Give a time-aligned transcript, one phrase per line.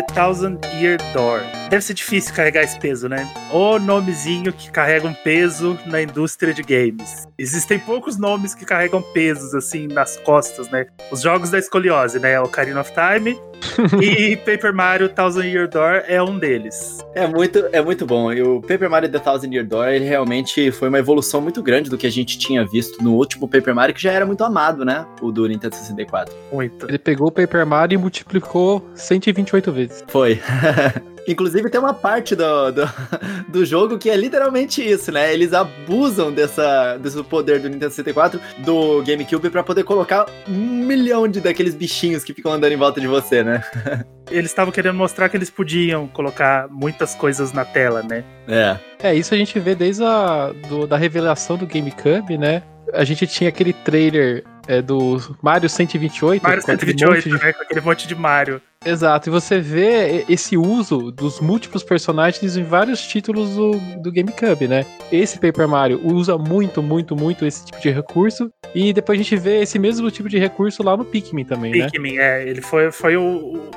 [0.00, 1.42] The Thousand Year Door.
[1.68, 3.30] Deve ser difícil carregar esse peso, né?
[3.52, 7.28] O nomezinho que carrega um peso na indústria de games.
[7.38, 10.86] Existem poucos nomes que carregam pesos assim nas costas, né?
[11.10, 12.40] Os jogos da escoliose, né?
[12.40, 13.38] Ocarina of Time,
[14.02, 16.98] e Paper Mario Thousand Year Door é um deles.
[17.14, 18.32] É muito, é muito bom.
[18.32, 21.90] E o Paper Mario The Thousand Year Door ele realmente foi uma evolução muito grande
[21.90, 24.84] do que a gente tinha visto no último Paper Mario, que já era muito amado,
[24.84, 25.06] né?
[25.20, 26.34] O do Nintendo 64.
[26.52, 26.88] Muito.
[26.88, 30.04] Ele pegou o Paper Mario e multiplicou 128 vezes.
[30.08, 30.40] Foi.
[31.26, 32.88] Inclusive tem uma parte do, do,
[33.48, 35.32] do, jogo que é literalmente isso, né?
[35.32, 41.28] Eles abusam dessa, desse poder do Nintendo 64, do GameCube, para poder colocar um milhão
[41.28, 43.62] de daqueles bichinhos que ficam andando em volta de você, né?
[44.30, 48.22] Eles estavam querendo mostrar que eles podiam colocar muitas coisas na tela, né?
[48.46, 48.78] É.
[49.02, 52.62] É, isso a gente vê desde a do, da revelação do GameCube, né?
[52.92, 56.40] A gente tinha aquele trailer é, do Mario 128.
[56.42, 57.30] Mario 128, de...
[57.32, 57.52] né?
[57.52, 58.62] Com aquele monte de Mario.
[58.84, 63.72] Exato, e você vê esse uso dos múltiplos personagens em vários títulos do,
[64.02, 64.86] do GameCube, né?
[65.12, 68.50] Esse Paper Mario usa muito, muito, muito esse tipo de recurso.
[68.74, 71.82] E depois a gente vê esse mesmo tipo de recurso lá no Pikmin também, Pikmin,
[71.82, 71.90] né?
[71.90, 72.48] Pikmin, é.
[72.48, 73.22] Ele foi, foi o,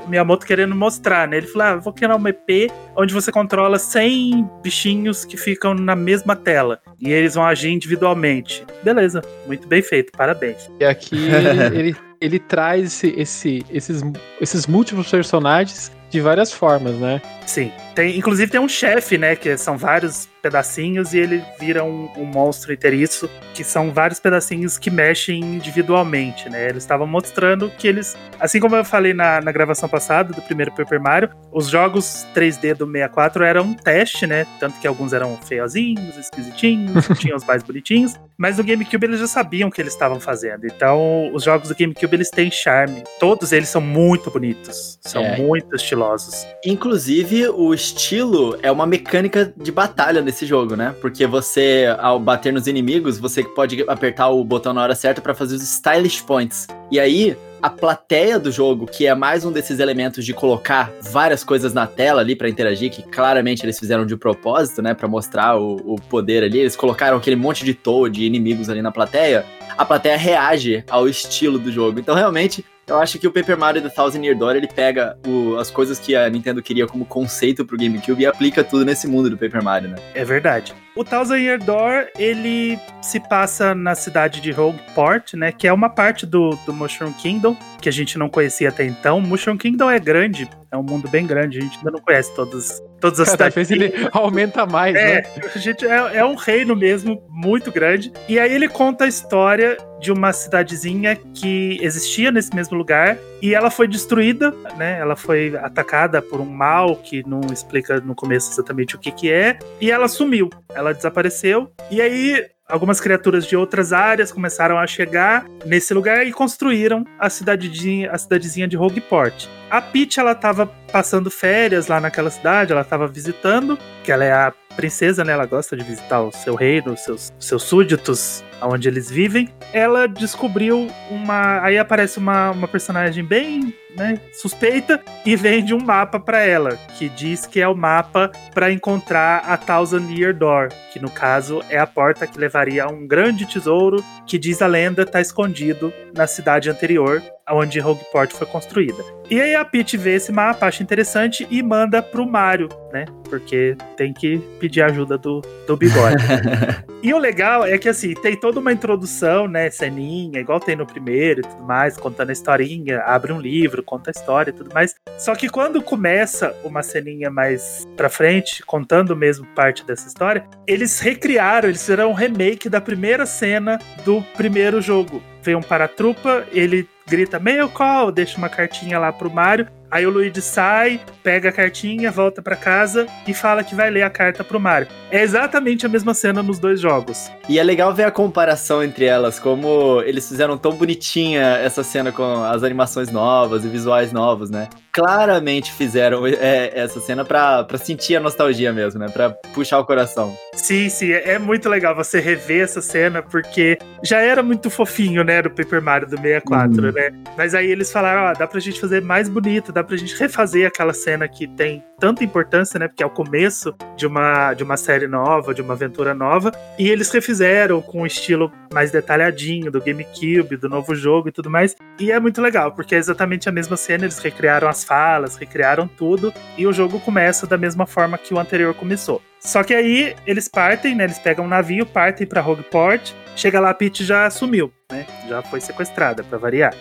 [0.06, 1.38] o, Miyamoto querendo mostrar, né?
[1.38, 5.98] Ele falou: ah, vou criar um EP onde você controla 100 bichinhos que ficam na
[5.98, 6.80] mesma tela.
[6.98, 8.66] E eles vão agir individualmente.
[8.82, 10.72] Beleza, muito bem feito, parabéns.
[10.80, 11.28] E aqui
[11.74, 11.94] ele
[12.24, 14.02] ele traz esse, esse, esses,
[14.40, 17.22] esses múltiplos personagens de várias formas, né?
[17.46, 17.72] Sim.
[17.96, 19.36] Tem, inclusive tem um chefe, né?
[19.36, 24.78] Que são vários pedacinhos e ele vira um, um, monstro inteiriço, que são vários pedacinhos
[24.78, 26.68] que mexem individualmente, né?
[26.68, 30.74] Eles estavam mostrando que eles, assim como eu falei na, na gravação passada do primeiro
[30.74, 34.46] Paper Mario, os jogos 3D do 64 eram um teste, né?
[34.60, 39.28] Tanto que alguns eram feiozinhos, esquisitinhos, tinham os mais bonitinhos, mas no GameCube eles já
[39.28, 40.66] sabiam o que eles estavam fazendo.
[40.66, 43.04] Então, os jogos do GameCube eles têm charme.
[43.18, 45.38] Todos eles são muito bonitos, são é.
[45.38, 46.46] muito estilosos.
[46.66, 50.96] Inclusive, o estilo é uma mecânica de batalha nesse jogo, né?
[51.02, 55.36] Porque você, ao bater nos inimigos, você pode apertar o botão na hora certa para
[55.36, 56.68] fazer os stylish points.
[56.90, 61.44] E aí, a plateia do jogo, que é mais um desses elementos de colocar várias
[61.44, 65.58] coisas na tela ali para interagir, que claramente eles fizeram de propósito, né, para mostrar
[65.58, 66.60] o, o, poder ali.
[66.60, 69.46] Eles colocaram aquele monte de Toad e inimigos ali na plateia.
[69.78, 72.00] A plateia reage ao estilo do jogo.
[72.00, 75.56] Então, realmente, eu acho que o Paper Mario The Thousand Year Door, ele pega o,
[75.58, 79.30] as coisas que a Nintendo queria como conceito pro GameCube e aplica tudo nesse mundo
[79.30, 79.96] do Paper Mario, né?
[80.14, 80.74] É verdade.
[80.96, 85.52] O Thousand Year Door, ele se passa na cidade de Rogueport, né?
[85.52, 89.20] Que é uma parte do, do Mushroom Kingdom, que a gente não conhecia até então.
[89.20, 92.82] Mushroom Kingdom é grande, é um mundo bem grande, a gente ainda não conhece todas,
[93.00, 93.72] todas as Cada cidades.
[93.72, 95.24] Ele aumenta mais, é, né?
[95.54, 98.12] A gente é, é um reino mesmo, muito grande.
[98.28, 103.54] E aí ele conta a história de uma cidadezinha que existia nesse mesmo lugar e
[103.54, 105.00] ela foi destruída, né?
[105.00, 109.32] Ela foi atacada por um mal que não explica no começo exatamente o que que
[109.32, 111.72] é e ela sumiu, ela desapareceu.
[111.90, 117.30] E aí algumas criaturas de outras áreas começaram a chegar nesse lugar e construíram a
[117.30, 119.48] cidadezinha, a cidadezinha de Rogueport.
[119.74, 124.32] A Peach ela estava passando férias lá naquela cidade, ela estava visitando, que ela é
[124.32, 125.34] a princesa, né?
[125.34, 129.50] Ela gosta de visitar o seu reino, os seus, seus súditos, onde eles vivem.
[129.74, 131.60] Ela descobriu uma.
[131.64, 137.10] Aí aparece uma, uma personagem bem né, suspeita e vende um mapa para ela, que
[137.10, 141.78] diz que é o mapa para encontrar a Thousand Year Door, que no caso é
[141.78, 146.28] a porta que levaria a um grande tesouro que diz a lenda está escondido na
[146.28, 149.04] cidade anterior, onde Rogueport foi construída.
[149.30, 153.06] E aí a Peach vê esse mapa, acha interessante e manda pro Mario, né?
[153.28, 156.24] Porque tem que pedir ajuda do, do bigode.
[157.02, 159.72] e o legal é que assim, tem toda uma introdução, né?
[159.72, 164.12] Ceninha, igual tem no primeiro e tudo mais, contando a historinha, abre um livro, conta
[164.12, 164.94] a história e tudo mais.
[165.18, 171.00] Só que quando começa uma ceninha mais pra frente, contando mesmo parte dessa história, eles
[171.00, 175.22] recriaram, eles fizeram um remake da primeira cena do primeiro jogo.
[175.42, 179.68] Vem um paratrupa, ele grita mail call, deixa uma cartinha lá pro Mario.
[179.94, 184.02] Aí o Luigi sai, pega a cartinha, volta para casa e fala que vai ler
[184.02, 184.88] a carta pro Mario.
[185.12, 187.30] É exatamente a mesma cena nos dois jogos.
[187.48, 192.12] E é legal ver a comparação entre elas, como eles fizeram tão bonitinha essa cena
[192.12, 194.68] com as animações novas e visuais novos, né?
[194.94, 199.10] Claramente fizeram é, essa cena pra, pra sentir a nostalgia mesmo, né?
[199.10, 200.38] Pra puxar o coração.
[200.54, 205.24] Sim, sim, é, é muito legal você rever essa cena, porque já era muito fofinho,
[205.24, 206.92] né, do Paper Mario do 64, hum.
[206.92, 207.12] né?
[207.36, 210.68] Mas aí eles falaram, ó, dá pra gente fazer mais bonito, dá pra gente refazer
[210.68, 212.90] aquela cena que tem tanta importância, né?
[212.90, 216.52] Porque é o começo de uma, de uma série nova, de uma aventura nova.
[216.78, 221.50] E eles refizeram com um estilo mais detalhadinho do GameCube, do novo jogo e tudo
[221.50, 221.78] mais.
[221.98, 225.88] E é muito legal, porque é exatamente a mesma cena, eles recriaram as falas, recriaram
[225.88, 229.22] tudo, e o jogo começa da mesma forma que o anterior começou.
[229.40, 231.06] Só que aí eles partem, né?
[231.06, 233.14] Eles pegam um navio, partem para Rogueport.
[233.34, 235.06] Chega lá, a Peach já sumiu, né?
[235.30, 236.74] Já foi sequestrada, para variar.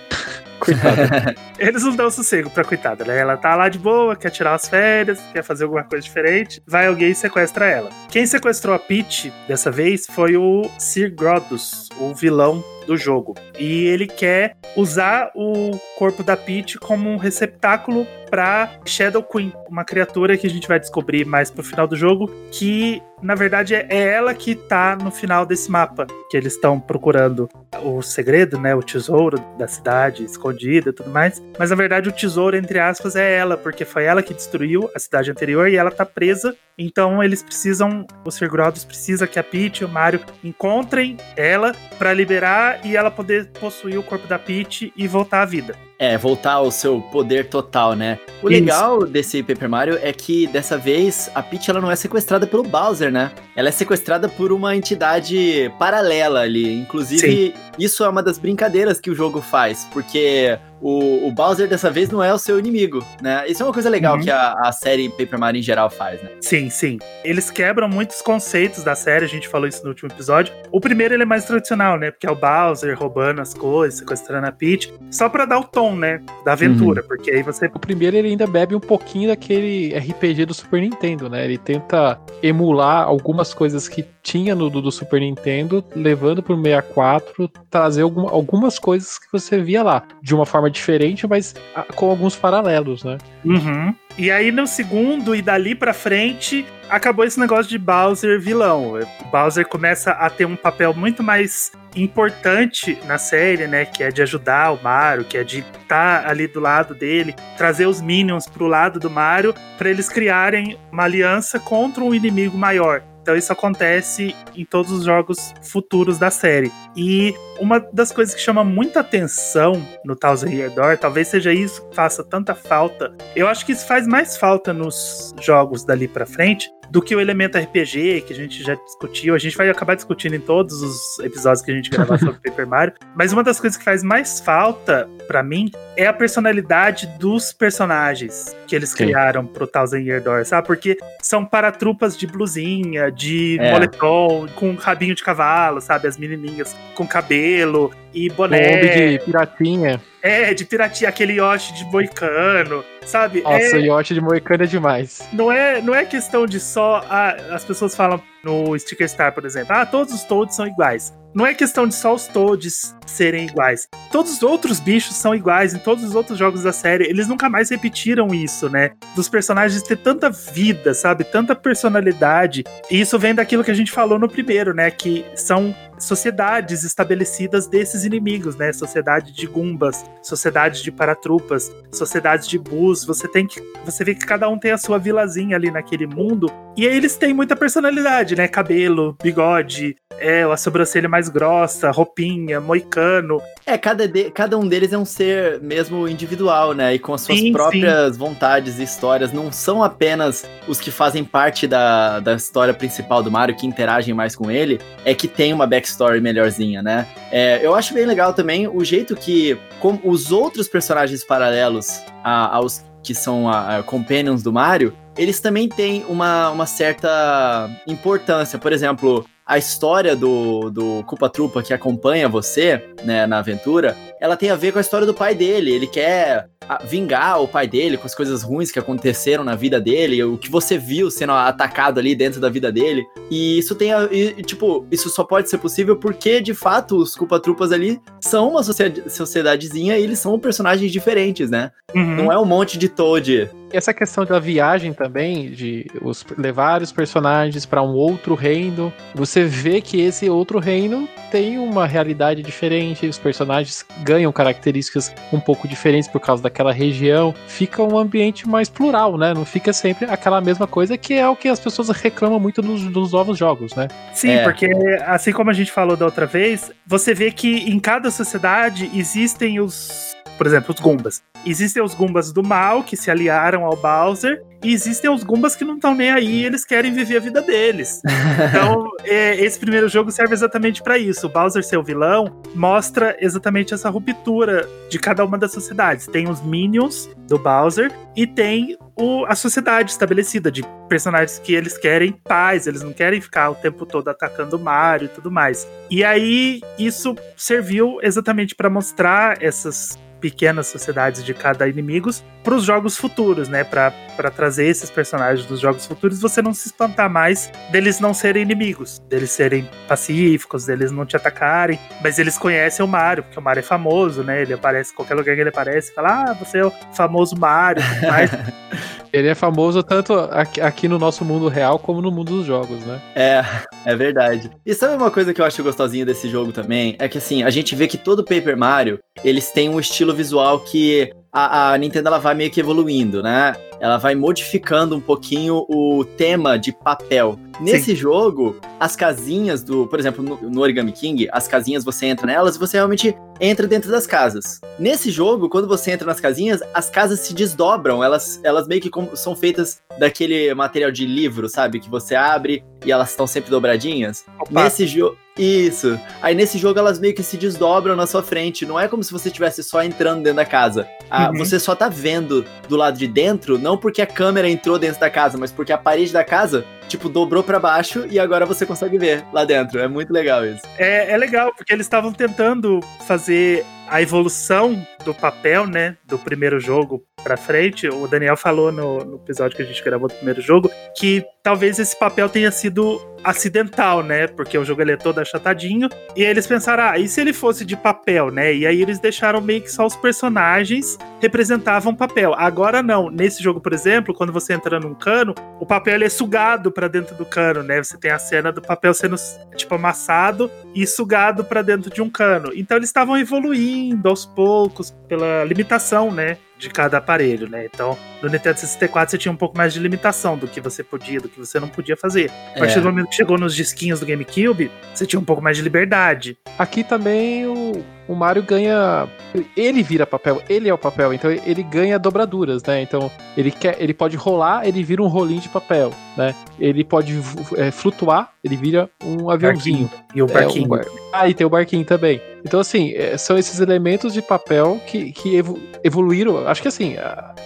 [0.64, 1.34] Coitada.
[1.58, 3.18] Eles não dão sossego pra coitada, né?
[3.18, 6.62] Ela tá lá de boa, quer tirar as férias, quer fazer alguma coisa diferente.
[6.66, 7.90] Vai alguém e sequestra ela.
[8.08, 13.34] Quem sequestrou a Peach dessa vez foi o Sir Grodus, o vilão do jogo.
[13.58, 19.84] E ele quer usar o corpo da Peach como um receptáculo para Shadow Queen, uma
[19.84, 23.86] criatura que a gente vai descobrir mais pro final do jogo, que na verdade é
[23.90, 27.46] ela que tá no final desse mapa, que eles estão procurando
[27.84, 31.42] o segredo, né, o tesouro da cidade escondida e tudo mais.
[31.58, 34.98] Mas na verdade o tesouro entre aspas é ela, porque foi ela que destruiu a
[34.98, 36.56] cidade anterior e ela tá presa.
[36.78, 41.74] Então eles precisam, os Sir Grodus precisa que a Peach e o Mario encontrem ela
[41.98, 45.76] para liberar e ela poder possuir o corpo da Peach e voltar à vida.
[46.02, 48.18] É, voltar ao seu poder total, né?
[48.42, 48.60] O Isso.
[48.60, 52.64] legal desse Paper Mario é que dessa vez a Peach ela não é sequestrada pelo
[52.64, 53.30] Bowser, né?
[53.54, 56.80] Ela é sequestrada por uma entidade paralela ali.
[56.80, 57.52] Inclusive, Sim.
[57.78, 62.10] isso é uma das brincadeiras que o jogo faz, porque o, o Bowser dessa vez
[62.10, 63.44] não é o seu inimigo, né?
[63.46, 64.22] Isso é uma coisa legal uhum.
[64.22, 66.30] que a, a série Paper Mario em geral faz, né?
[66.40, 66.98] Sim, sim.
[67.22, 70.52] Eles quebram muitos conceitos da série, a gente falou isso no último episódio.
[70.72, 72.10] O primeiro ele é mais tradicional, né?
[72.10, 75.91] Porque é o Bowser roubando as coisas, sequestrando a Peach, só pra dar o tom,
[75.96, 76.20] né?
[76.44, 77.08] Da aventura, uhum.
[77.08, 77.66] porque aí você...
[77.66, 81.44] O primeiro ele ainda bebe um pouquinho daquele RPG do Super Nintendo, né?
[81.44, 88.02] Ele tenta emular algumas coisas que tinha no do, Super Nintendo, levando pro 64, trazer
[88.02, 92.36] algum, algumas coisas que você via lá, de uma forma diferente, mas ah, com alguns
[92.36, 93.18] paralelos, né?
[93.44, 93.94] Uhum.
[94.16, 98.98] E aí no segundo e dali para frente acabou esse negócio de Bowser vilão.
[99.30, 104.22] Bowser começa a ter um papel muito mais importante na série, né, que é de
[104.22, 108.46] ajudar o Mario, que é de estar tá ali do lado dele, trazer os minions
[108.46, 113.02] pro lado do Mario para eles criarem uma aliança contra um inimigo maior.
[113.22, 116.72] Então isso acontece em todos os jogos futuros da série.
[116.96, 121.88] E uma das coisas que chama muita atenção no Thousand Year Door, talvez seja isso
[121.88, 123.14] que faça tanta falta.
[123.36, 127.20] Eu acho que isso faz mais falta nos jogos dali para frente, do que o
[127.20, 129.34] elemento RPG, que a gente já discutiu.
[129.34, 132.66] A gente vai acabar discutindo em todos os episódios que a gente gravar sobre Paper
[132.66, 132.92] Mario.
[133.16, 138.54] Mas uma das coisas que faz mais falta para mim é a personalidade dos personagens
[138.66, 139.04] que eles Sim.
[139.04, 140.66] criaram pro Thousand Year Door, sabe?
[140.66, 143.72] Porque são paratrupas de blusinha, de é.
[143.72, 146.08] moletom, com rabinho de cavalo, sabe?
[146.08, 149.16] As menininhas com cabelo e boné.
[149.16, 149.98] de piratinha.
[150.22, 153.42] É, de piratinha, aquele Yoshi de moicano, sabe?
[153.42, 153.80] Nossa, é...
[153.80, 155.26] o Yoshi de moicano é demais.
[155.32, 157.04] Não é, não é questão de só.
[157.08, 161.12] Ah, as pessoas falam no Sticker Star, por exemplo, ah, todos os Toads são iguais.
[161.34, 163.88] Não é questão de só os Toads serem iguais.
[164.10, 167.08] Todos os outros bichos são iguais em todos os outros jogos da série.
[167.08, 168.90] Eles nunca mais repetiram isso, né?
[169.16, 171.24] Dos personagens ter tanta vida, sabe?
[171.24, 172.64] Tanta personalidade.
[172.90, 174.90] E isso vem daquilo que a gente falou no primeiro, né?
[174.90, 178.70] Que são sociedades estabelecidas desses inimigos, né?
[178.72, 183.06] Sociedade de Gumbas, sociedade de paratrupas, sociedades de Bus.
[183.06, 183.62] Você tem que.
[183.86, 186.52] Você vê que cada um tem a sua vilazinha ali naquele mundo.
[186.76, 188.48] E eles têm muita personalidade, né?
[188.48, 193.40] Cabelo, bigode, é, a sobrancelha mais grossa, roupinha, moicano.
[193.66, 196.94] É, cada, de, cada um deles é um ser mesmo individual, né?
[196.94, 198.18] E com as suas sim, próprias sim.
[198.18, 199.32] vontades e histórias.
[199.32, 204.14] Não são apenas os que fazem parte da, da história principal do Mario, que interagem
[204.14, 207.06] mais com ele, é que tem uma backstory melhorzinha, né?
[207.30, 212.56] É, eu acho bem legal também o jeito que como os outros personagens paralelos a,
[212.56, 218.58] aos que são a, a companions do Mario, eles também têm uma, uma certa importância.
[218.58, 224.36] Por exemplo, a história do, do Culpa Trupa que acompanha você, né, na aventura, ela
[224.36, 225.72] tem a ver com a história do pai dele.
[225.72, 226.48] Ele quer
[226.84, 230.50] vingar o pai dele com as coisas ruins que aconteceram na vida dele, o que
[230.50, 233.04] você viu sendo atacado ali dentro da vida dele.
[233.30, 237.14] E isso tem, a, e, tipo, isso só pode ser possível porque, de fato, os
[237.14, 241.70] culpa-trupas ali são uma sociedadezinha e eles são personagens diferentes, né?
[241.94, 242.16] Uhum.
[242.16, 246.92] Não é um monte de Toad essa questão da viagem também, de os, levar os
[246.92, 253.06] personagens para um outro reino, você vê que esse outro reino tem uma realidade diferente,
[253.06, 258.68] os personagens ganham características um pouco diferentes por causa daquela região, fica um ambiente mais
[258.68, 259.32] plural, né?
[259.32, 262.82] Não fica sempre aquela mesma coisa que é o que as pessoas reclamam muito nos,
[262.82, 263.88] nos novos jogos, né?
[264.12, 264.44] Sim, é.
[264.44, 264.68] porque
[265.06, 269.60] assim como a gente falou da outra vez, você vê que em cada sociedade existem
[269.60, 271.22] os por exemplo, os Goombas.
[271.46, 275.64] Existem os Goombas do mal, que se aliaram ao Bowser, e existem os Goombas que
[275.64, 278.02] não estão nem aí, eles querem viver a vida deles.
[278.48, 281.26] Então, é, esse primeiro jogo serve exatamente para isso.
[281.26, 286.06] O Bowser ser o vilão mostra exatamente essa ruptura de cada uma das sociedades.
[286.06, 291.78] Tem os Minions do Bowser e tem o, a sociedade estabelecida de personagens que eles
[291.78, 295.68] querem paz, eles não querem ficar o tempo todo atacando o Mario e tudo mais.
[295.90, 302.64] E aí isso serviu exatamente para mostrar essas pequenas sociedades de cada inimigos para os
[302.64, 303.64] jogos futuros, né?
[303.64, 303.90] Para
[304.34, 309.00] trazer esses personagens dos jogos futuros, você não se espantar mais deles não serem inimigos,
[309.08, 313.60] deles serem pacíficos, deles não te atacarem, mas eles conhecem o Mario, porque o Mario
[313.60, 314.42] é famoso, né?
[314.42, 318.30] Ele aparece qualquer lugar que ele aparece, fala: "Ah, você é o famoso Mario", mas
[319.12, 323.00] Ele é famoso tanto aqui no nosso mundo real como no mundo dos jogos, né?
[323.14, 323.44] É,
[323.84, 324.50] é verdade.
[324.64, 326.96] E sabe uma coisa que eu acho gostosinha desse jogo também?
[326.98, 330.60] É que assim, a gente vê que todo Paper Mario, eles têm um estilo visual
[330.60, 333.54] que a, a, Nintendo ela vai meio que evoluindo, né?
[333.82, 337.36] Ela vai modificando um pouquinho o tema de papel.
[337.60, 337.96] Nesse Sim.
[337.96, 342.54] jogo, as casinhas do, por exemplo, no, no, Origami King, as casinhas você entra nelas
[342.54, 344.60] e você realmente entra dentro das casas.
[344.78, 348.90] Nesse jogo, quando você entra nas casinhas, as casas se desdobram, elas, elas meio que
[349.16, 351.80] são feitas daquele material de livro, sabe?
[351.80, 354.24] Que você abre e elas estão sempre dobradinhas.
[354.38, 354.62] Opa.
[354.62, 355.16] Nesse jogo.
[355.38, 355.98] Isso.
[356.20, 358.66] Aí nesse jogo elas meio que se desdobram na sua frente.
[358.66, 360.86] Não é como se você estivesse só entrando dentro da casa.
[361.10, 361.38] Ah, uhum.
[361.38, 365.10] Você só tá vendo do lado de dentro, não porque a câmera entrou dentro da
[365.10, 368.98] casa, mas porque a parede da casa, tipo, dobrou para baixo e agora você consegue
[368.98, 369.80] ver lá dentro.
[369.80, 370.62] É muito legal isso.
[370.78, 376.58] É, é legal, porque eles estavam tentando fazer a evolução do papel, né, do primeiro
[376.58, 377.88] jogo para frente.
[377.88, 381.78] O Daniel falou no, no, episódio que a gente gravou do primeiro jogo que talvez
[381.78, 385.88] esse papel tenha sido acidental, né, porque o jogo ele é todo achatadinho.
[386.16, 388.54] E aí eles pensaram, ah, e se ele fosse de papel, né?
[388.54, 392.34] E aí eles deixaram meio que só os personagens representavam papel.
[392.34, 393.10] Agora não.
[393.10, 397.14] Nesse jogo, por exemplo, quando você entra num cano, o papel é sugado para dentro
[397.14, 397.82] do cano, né?
[397.82, 399.16] Você tem a cena do papel sendo
[399.56, 402.50] tipo amassado e sugado para dentro de um cano.
[402.54, 406.38] Então eles estavam evoluindo indo aos poucos pela limitação, né?
[406.62, 407.64] de cada aparelho, né?
[407.64, 411.20] Então, no Nintendo 64 você tinha um pouco mais de limitação do que você podia,
[411.20, 412.30] do que você não podia fazer.
[412.54, 412.80] A partir é.
[412.80, 416.38] do momento que chegou nos disquinhos do GameCube, você tinha um pouco mais de liberdade.
[416.56, 419.08] Aqui também o, o Mario ganha.
[419.56, 422.82] Ele vira papel, ele é o papel, então ele ganha dobraduras, né?
[422.82, 426.34] Então ele quer, ele pode rolar, ele vira um rolinho de papel, né?
[426.58, 427.18] Ele pode
[427.56, 429.88] é, flutuar, ele vira um aviãozinho.
[429.88, 430.04] Barquinho.
[430.14, 430.62] E o barquinho.
[430.62, 430.84] É, um bar...
[431.12, 432.20] Ah, e tem o barquinho também.
[432.44, 435.40] Então, assim, é, são esses elementos de papel que, que
[435.82, 436.96] evoluíram acho que assim,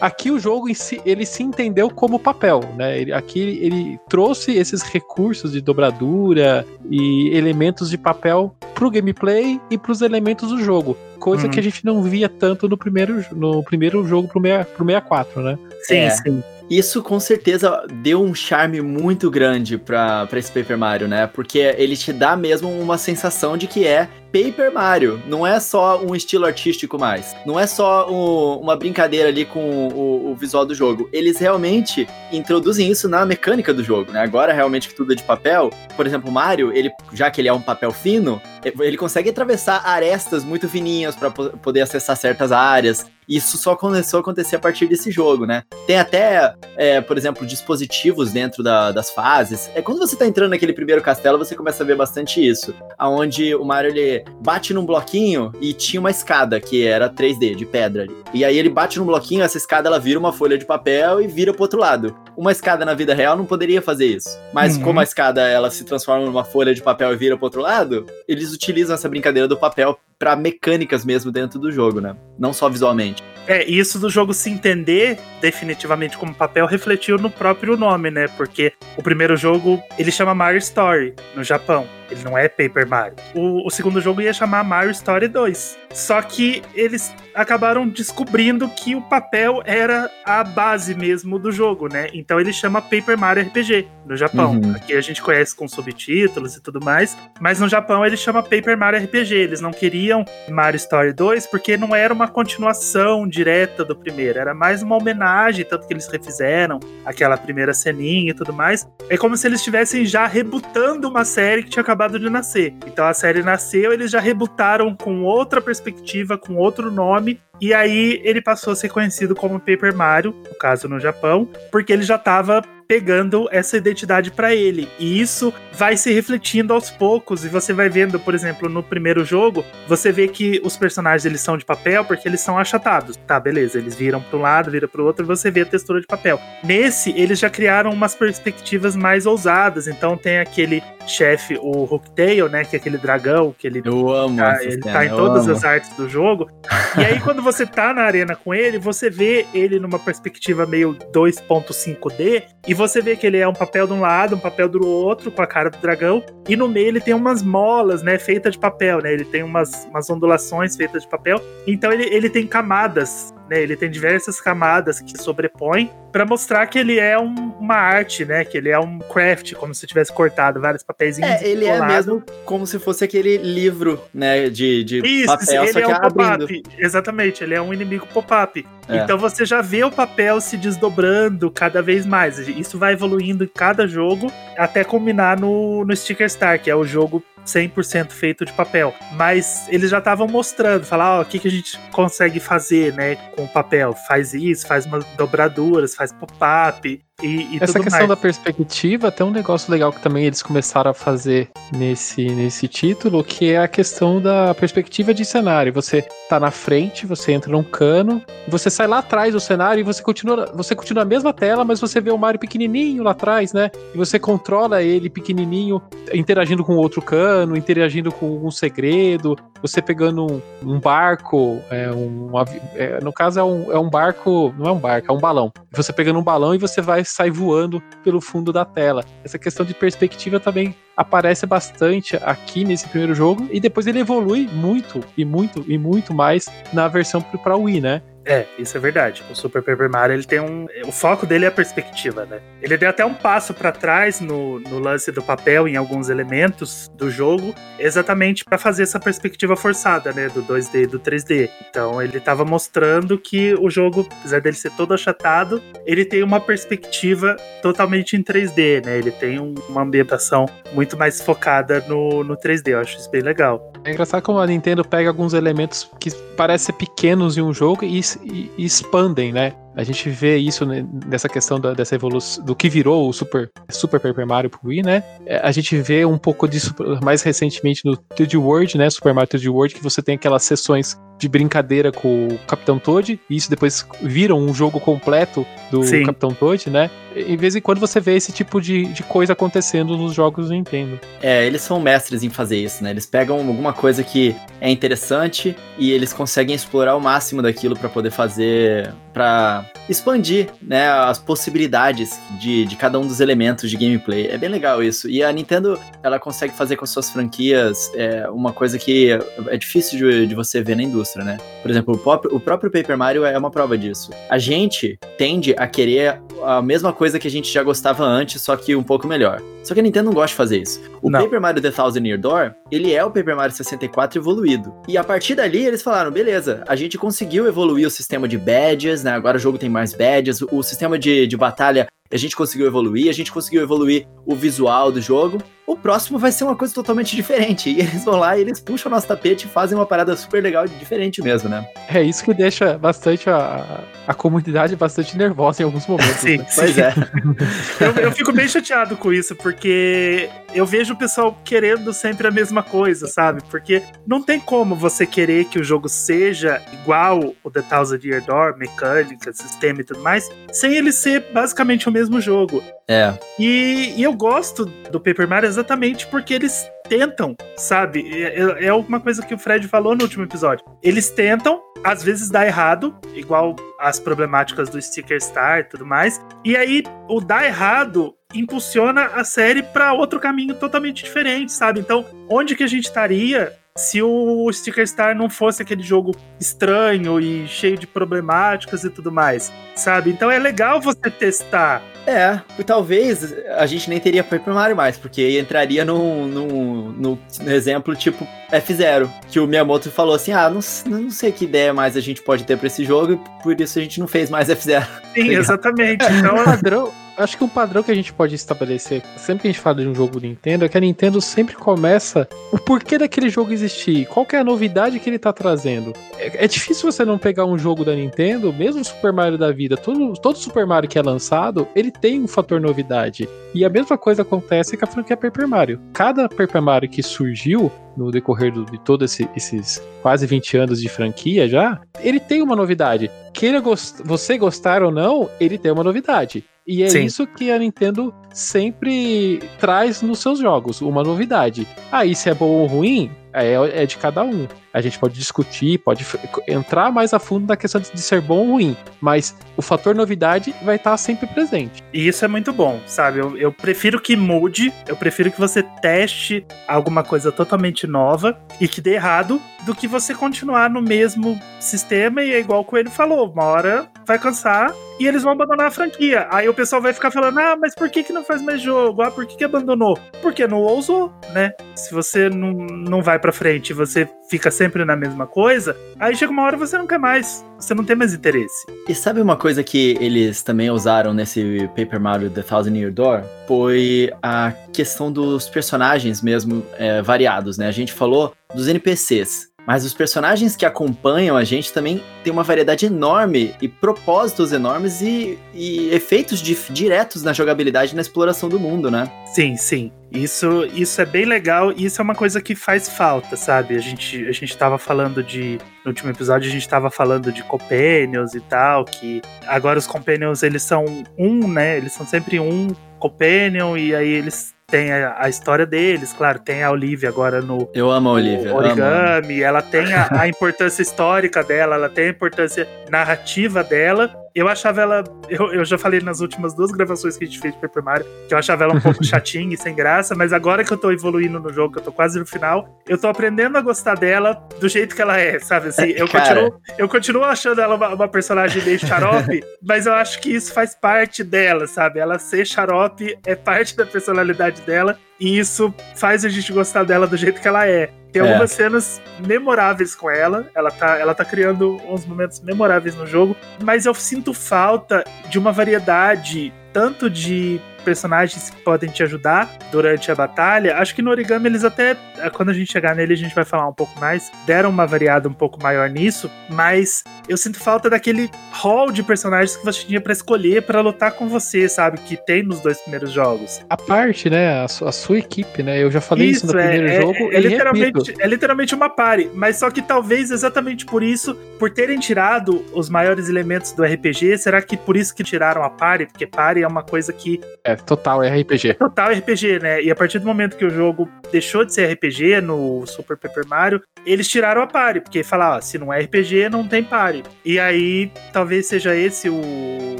[0.00, 3.00] aqui o jogo em si, ele se entendeu como papel, né?
[3.00, 9.60] Ele, aqui ele, ele trouxe esses recursos de dobradura e elementos de papel pro gameplay
[9.70, 10.96] e pros elementos do jogo.
[11.18, 11.50] Coisa uhum.
[11.50, 15.42] que a gente não via tanto no primeiro, no primeiro jogo pro, meia, pro 64,
[15.42, 15.58] né?
[15.82, 16.10] Sim, é.
[16.10, 16.42] sim.
[16.70, 21.26] Isso com certeza deu um charme muito grande para esse Paper Mario, né?
[21.26, 25.22] Porque ele te dá mesmo uma sensação de que é Paper Mario.
[25.28, 27.36] Não é só um estilo artístico mais.
[27.46, 31.08] Não é só um, uma brincadeira ali com o, o, visual do jogo.
[31.12, 34.20] Eles realmente introduzem isso na mecânica do jogo, né?
[34.20, 35.70] Agora realmente que tudo é de papel.
[35.96, 40.42] Por exemplo, Mario, ele, já que ele é um papel fino, ele consegue atravessar arestas
[40.42, 43.06] muito fininhas para poder acessar certas áreas.
[43.28, 45.62] Isso só começou a acontecer a partir desse jogo, né?
[45.86, 49.70] Tem até, é, por exemplo, dispositivos dentro da, das fases.
[49.74, 52.74] É quando você tá entrando naquele primeiro castelo, você começa a ver bastante isso.
[52.98, 57.66] Aonde o Mario ele bate num bloquinho e tinha uma escada que era 3D, de
[57.66, 58.14] pedra ali.
[58.32, 61.26] E aí ele bate num bloquinho, essa escada ela vira uma folha de papel e
[61.26, 62.16] vira pro outro lado.
[62.36, 64.38] Uma escada na vida real não poderia fazer isso.
[64.52, 64.82] Mas uhum.
[64.82, 68.06] como a escada ela se transforma numa folha de papel e vira pro outro lado,
[68.28, 72.16] eles utilizam essa brincadeira do papel para mecânicas mesmo dentro do jogo, né?
[72.38, 73.22] Não só visualmente.
[73.46, 78.26] É, isso do jogo se entender definitivamente como papel refletiu no próprio nome, né?
[78.28, 81.86] Porque o primeiro jogo ele chama Mario Story no Japão.
[82.10, 83.16] Ele não é Paper Mario.
[83.34, 85.78] O, o, segundo jogo ia chamar Mario Story 2.
[85.92, 92.08] Só que eles acabaram descobrindo que o papel era a base mesmo do jogo, né?
[92.12, 94.52] Então ele chama Paper Mario RPG no Japão.
[94.52, 94.74] Uhum.
[94.74, 97.16] Aqui a gente conhece com subtítulos e tudo mais.
[97.40, 99.34] Mas no Japão ele chama Paper Mario RPG.
[99.34, 104.38] Eles não queriam Mario Story 2 porque não era uma continuação direta do primeiro.
[104.38, 108.86] Era mais uma homenagem, tanto que eles refizeram aquela primeira ceninha e tudo mais.
[109.08, 112.74] É como se eles estivessem já rebutando uma série que tinha acabado acabado de nascer.
[112.86, 118.20] Então a série nasceu, eles já rebutaram com outra perspectiva, com outro nome, e aí
[118.22, 122.16] ele passou a ser conhecido como Paper Mario, no caso no Japão, porque ele já
[122.16, 122.62] estava
[122.94, 124.88] pegando essa identidade para ele.
[125.00, 129.24] E isso vai se refletindo aos poucos e você vai vendo, por exemplo, no primeiro
[129.24, 133.16] jogo, você vê que os personagens eles são de papel porque eles são achatados.
[133.26, 135.66] Tá, beleza, eles viram para um lado, viram para o outro e você vê a
[135.66, 136.40] textura de papel.
[136.62, 142.64] Nesse, eles já criaram umas perspectivas mais ousadas, então tem aquele chefe, o Hooktail, né,
[142.64, 145.56] que é aquele dragão que ele Eu amo tá, ele cena, tá em todas amo.
[145.56, 146.48] as artes do jogo.
[146.96, 150.94] E aí, quando você tá na arena com ele, você vê ele numa perspectiva meio
[151.12, 154.86] 2.5D, e você vê que ele é um papel de um lado, um papel do
[154.86, 158.52] outro, com a cara do dragão, e no meio ele tem umas molas, né, feitas
[158.52, 159.12] de papel, né?
[159.12, 161.40] Ele tem umas, umas ondulações feitas de papel.
[161.66, 163.60] Então ele, ele tem camadas, né?
[163.60, 168.44] Ele tem diversas camadas que sobrepõem para mostrar que ele é um- uma arte, né?
[168.44, 171.30] Que ele é um craft, como se tivesse cortado vários papeizinhos.
[171.42, 175.80] É, ele é mesmo como se fosse aquele livro, né, de, de Isso, papel, ele
[175.80, 176.62] é um pop-up.
[176.78, 178.64] Exatamente, ele é um inimigo pop-up.
[178.88, 178.96] É.
[178.98, 182.38] Então você já vê o papel se desdobrando cada vez mais.
[182.38, 186.84] Isso vai evoluindo em cada jogo até culminar no, no Sticker Star, que é o
[186.84, 188.94] jogo 100% feito de papel.
[189.12, 193.16] Mas eles já estavam mostrando, falar, ó, o que, que a gente consegue fazer, né,
[193.36, 193.94] com o papel.
[194.08, 198.08] Faz isso, faz umas dobraduras, faz pop-up e, e Essa questão mais.
[198.08, 203.24] da perspectiva, tem um negócio legal que também eles começaram a fazer nesse, nesse título,
[203.24, 205.72] que é a questão da perspectiva de cenário.
[205.72, 209.82] Você tá na frente, você entra num cano, você sai lá atrás do cenário e
[209.82, 213.52] você continua, você continua na mesma tela, mas você vê o Mario pequenininho lá atrás,
[213.52, 213.70] né?
[213.94, 215.80] E você controla ele pequenininho,
[216.12, 222.30] interagindo com outro cano, interagindo com um segredo, você pegando um, um barco, é, um,
[222.74, 225.50] é, no caso é um, é um barco, não é um barco, é um balão.
[225.72, 229.04] Você pegando um balão e você vai sair voando pelo fundo da tela.
[229.22, 234.48] Essa questão de perspectiva também aparece bastante aqui nesse primeiro jogo e depois ele evolui
[234.52, 238.02] muito e muito e muito mais na versão para Wii, né?
[238.26, 239.22] É, isso é verdade.
[239.30, 240.66] O Super Paper Mario, ele tem um.
[240.86, 242.40] O foco dele é a perspectiva, né?
[242.62, 246.88] Ele deu até um passo pra trás no, no lance do papel em alguns elementos
[246.94, 250.28] do jogo, exatamente pra fazer essa perspectiva forçada, né?
[250.28, 251.50] Do 2D e do 3D.
[251.68, 256.40] Então ele tava mostrando que o jogo, apesar dele ser todo achatado, ele tem uma
[256.40, 258.96] perspectiva totalmente em 3D, né?
[258.96, 262.72] Ele tem um- uma ambientação muito mais focada no, no 3D.
[262.72, 263.70] Eu acho isso bem legal.
[263.84, 268.00] É engraçado como a Nintendo pega alguns elementos que parecem pequenos em um jogo e,
[268.00, 269.52] e- e expandem, né?
[269.76, 273.50] A gente vê isso né, nessa questão da- dessa evolução, do que virou o Super,
[273.70, 275.02] Super Paper Mario pro Wii, né?
[275.26, 278.88] É, A gente vê um pouco disso mais recentemente no 3D World, né?
[278.90, 283.18] Super Mario 3D World, que você tem aquelas sessões de brincadeira com o Capitão Toad,
[283.30, 286.02] e isso depois vira um jogo completo do Sim.
[286.04, 286.90] Capitão Toad, né?
[287.14, 290.54] Em vez em quando você vê esse tipo de, de coisa acontecendo nos jogos do
[290.54, 290.98] Nintendo.
[291.22, 292.90] É, eles são mestres em fazer isso, né?
[292.90, 297.88] Eles pegam alguma coisa que é interessante e eles conseguem explorar o máximo daquilo pra
[297.88, 304.26] poder fazer, Pra expandir, né, as possibilidades de, de cada um dos elementos de gameplay.
[304.26, 305.08] É bem legal isso.
[305.08, 309.10] E a Nintendo, ela consegue fazer com suas franquias é, uma coisa que
[309.48, 311.38] é difícil de, de você ver na indústria, né?
[311.62, 314.10] Por exemplo, o, pop- o próprio Paper Mario é uma prova disso.
[314.28, 318.56] A gente tende a querer a mesma coisa que a gente já gostava antes, só
[318.56, 319.40] que um pouco melhor.
[319.62, 320.80] Só que a Nintendo não gosta de fazer isso.
[321.00, 321.22] O Não.
[321.22, 324.74] Paper Mario The Thousand Year Door, ele é o Paper Mario 64 evoluído.
[324.86, 329.02] E a partir dali eles falaram, beleza, a gente conseguiu evoluir o sistema de badges,
[329.04, 329.12] né?
[329.12, 333.10] Agora o jogo tem mais badges, o, sistema de, de batalha a gente conseguiu evoluir,
[333.10, 335.38] a gente conseguiu evoluir o visual do jogo.
[335.66, 337.64] O próximo vai ser uma coisa totalmente diferente.
[337.74, 340.40] E eles vão lá e eles puxam o nosso tapete e fazem uma parada super
[340.40, 341.66] legal e diferente mesmo, né?
[341.88, 346.20] É isso que deixa bastante a, a comunidade bastante nervosa em alguns momentos.
[346.20, 346.46] Sim, né?
[346.54, 346.94] Pois é.
[347.80, 352.30] Eu, eu fico bem chateado com isso, porque eu vejo o pessoal querendo sempre a
[352.30, 353.42] mesma coisa, sabe?
[353.50, 358.24] Porque não tem como você querer que o jogo seja igual o The Thousand Year
[358.24, 362.62] Door, mecânica, sistema e tudo mais, sem ele ser basicamente o mesmo jogo.
[362.88, 363.12] É.
[363.38, 368.04] E, e eu gosto do Paper Mario exatamente porque eles tentam, sabe?
[368.22, 370.64] É, é- é uma coisa que o Fred falou no último episódio.
[370.82, 376.20] Eles tentam, às vezes dá errado, igual as problemáticas do Sticker Star e tudo mais.
[376.44, 381.80] E aí, o dar errado impulsiona a série para outro caminho totalmente diferente, sabe?
[381.80, 387.18] Então, onde que a gente estaria se o Sticker Star não fosse aquele jogo estranho
[387.20, 390.10] e cheio de problemáticas e tudo mais, sabe?
[390.10, 391.82] Então é legal você testar.
[392.06, 397.18] É, e talvez a gente nem teria Paper Mario mais, porque entraria num, num, num,
[397.42, 401.72] no exemplo tipo F0, que o Miyamoto falou assim: ah, não, não sei que ideia
[401.72, 404.28] mais a gente pode ter pra esse jogo, e por isso a gente não fez
[404.28, 404.86] mais F0.
[405.14, 405.40] Sim, Legal.
[405.42, 406.04] exatamente.
[406.04, 409.50] O Então, padrão, acho que um padrão que a gente pode estabelecer sempre que a
[409.52, 413.28] gente fala de um jogo Nintendo é que a Nintendo sempre começa o porquê daquele
[413.28, 415.92] jogo existir, qual é a novidade que ele tá trazendo.
[416.18, 419.76] É, é difícil você não pegar um jogo da Nintendo, mesmo Super Mario da vida,
[419.76, 423.28] todo, todo Super Mario que é lançado, ele tem um fator novidade.
[423.54, 425.80] E a mesma coisa acontece com a franquia Paper Mario.
[425.92, 430.80] Cada Paper Mario que surgiu, no decorrer do, de todos esse, esses quase 20 anos
[430.80, 433.10] de franquia já, ele tem uma novidade.
[433.32, 436.44] Queira gost você gostar ou não, ele tem uma novidade.
[436.66, 437.04] E é Sim.
[437.04, 441.66] isso que a Nintendo sempre traz nos seus jogos, uma novidade.
[441.92, 444.46] Aí, ah, se é bom ou ruim, é, é de cada um.
[444.74, 446.04] A gente pode discutir, pode
[446.48, 450.52] entrar mais a fundo na questão de ser bom ou ruim, mas o fator novidade
[450.64, 451.80] vai estar sempre presente.
[451.92, 453.20] E isso é muito bom, sabe?
[453.20, 458.66] Eu, eu prefiro que mude, eu prefiro que você teste alguma coisa totalmente nova e
[458.66, 462.90] que dê errado, do que você continuar no mesmo sistema e é igual o Coelho
[462.90, 466.28] falou, uma hora vai cansar e eles vão abandonar a franquia.
[466.30, 469.02] Aí o pessoal vai ficar falando: ah, mas por que, que não faz mais jogo?
[469.02, 469.98] Ah, por que, que abandonou?
[470.22, 471.52] Porque não ousou, né?
[471.74, 476.32] Se você não, não vai pra frente você fica sempre na mesma coisa, aí chega
[476.32, 477.44] uma hora você não quer mais.
[477.58, 478.66] Você não tem mais interesse.
[478.88, 483.24] E sabe uma coisa que eles também usaram nesse Paper Mario The Thousand Year Door?
[483.46, 487.68] Foi a questão dos personagens mesmo é, variados, né?
[487.68, 489.53] A gente falou dos NPCs.
[489.66, 495.00] Mas os personagens que acompanham a gente também tem uma variedade enorme e propósitos enormes
[495.00, 499.10] e, e efeitos de, diretos na jogabilidade e na exploração do mundo, né?
[499.26, 499.90] Sim, sim.
[500.12, 503.74] Isso, isso é bem legal e isso é uma coisa que faz falta, sabe?
[503.74, 505.58] A gente, a gente tava falando de.
[505.84, 510.42] No último episódio, a gente tava falando de companions e tal, que agora os companions
[510.42, 510.84] eles são
[511.18, 511.76] um, né?
[511.76, 516.64] Eles são sempre um companion e aí eles tem a, a, história deles, claro, tem
[516.64, 517.70] a Olivia agora no.
[517.72, 518.52] Eu amo a Olivia.
[518.52, 524.48] Origami, ela tem a, a importância histórica dela, ela tem a importância narrativa dela, eu
[524.48, 525.04] achava ela.
[525.28, 528.06] Eu, eu já falei nas últimas duas gravações que a gente fez de Paper Mario
[528.26, 530.90] que eu achava ela um pouco chatinha e sem graça, mas agora que eu tô
[530.90, 534.34] evoluindo no jogo, que eu tô quase no final, eu tô aprendendo a gostar dela
[534.58, 535.68] do jeito que ela é, sabe?
[535.68, 540.20] Assim, eu, continuo, eu continuo achando ela uma, uma personagem meio xarope, mas eu acho
[540.20, 542.00] que isso faz parte dela, sabe?
[542.00, 547.06] Ela ser xarope é parte da personalidade dela e isso faz a gente gostar dela
[547.06, 547.90] do jeito que ela é.
[548.12, 548.28] Tem é.
[548.28, 550.46] algumas cenas memoráveis com ela.
[550.54, 553.34] Ela tá, ela tá criando uns momentos memoráveis no jogo.
[553.62, 560.10] Mas eu sinto falta de uma variedade tanto de personagens que podem te ajudar durante
[560.10, 560.76] a batalha.
[560.78, 563.44] Acho que no Origami eles até, eh, quando a gente chegar nele, a gente vai
[563.44, 567.88] falar um pouco mais, deram uma variada um pouco maior nisso, mas eu sinto falta
[567.88, 571.98] daquele hall de personagens que você tinha para escolher para lutar com você, sabe?
[571.98, 573.64] Que tem nos dois primeiros jogos.
[573.68, 574.62] A parte, né?
[574.62, 575.82] A, su a sua equipe, né?
[575.82, 577.32] Eu já falei isso, isso no é, primeiro é, jogo.
[577.32, 581.70] É, é literalmente, é literalmente uma pare, mas só que talvez exatamente por isso, por
[581.70, 586.06] terem tirado os maiores elementos do RPG, será que por isso que tiraram a pare?
[586.06, 587.40] Porque pare é uma coisa que.
[587.74, 588.74] É, total RPG.
[588.74, 589.82] Total RPG, né?
[589.82, 593.46] E a partir do momento que o jogo deixou de ser RPG no Super Paper
[593.48, 597.22] Mario, eles tiraram a pare, porque falaram, se não é RPG, não tem pare.
[597.44, 599.94] E aí, talvez seja esse o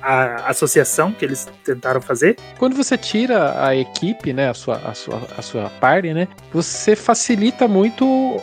[0.00, 2.36] a associação que eles tentaram fazer.
[2.58, 6.96] Quando você tira a equipe, né, a sua a sua a sua party, né, você
[6.96, 8.40] facilita muito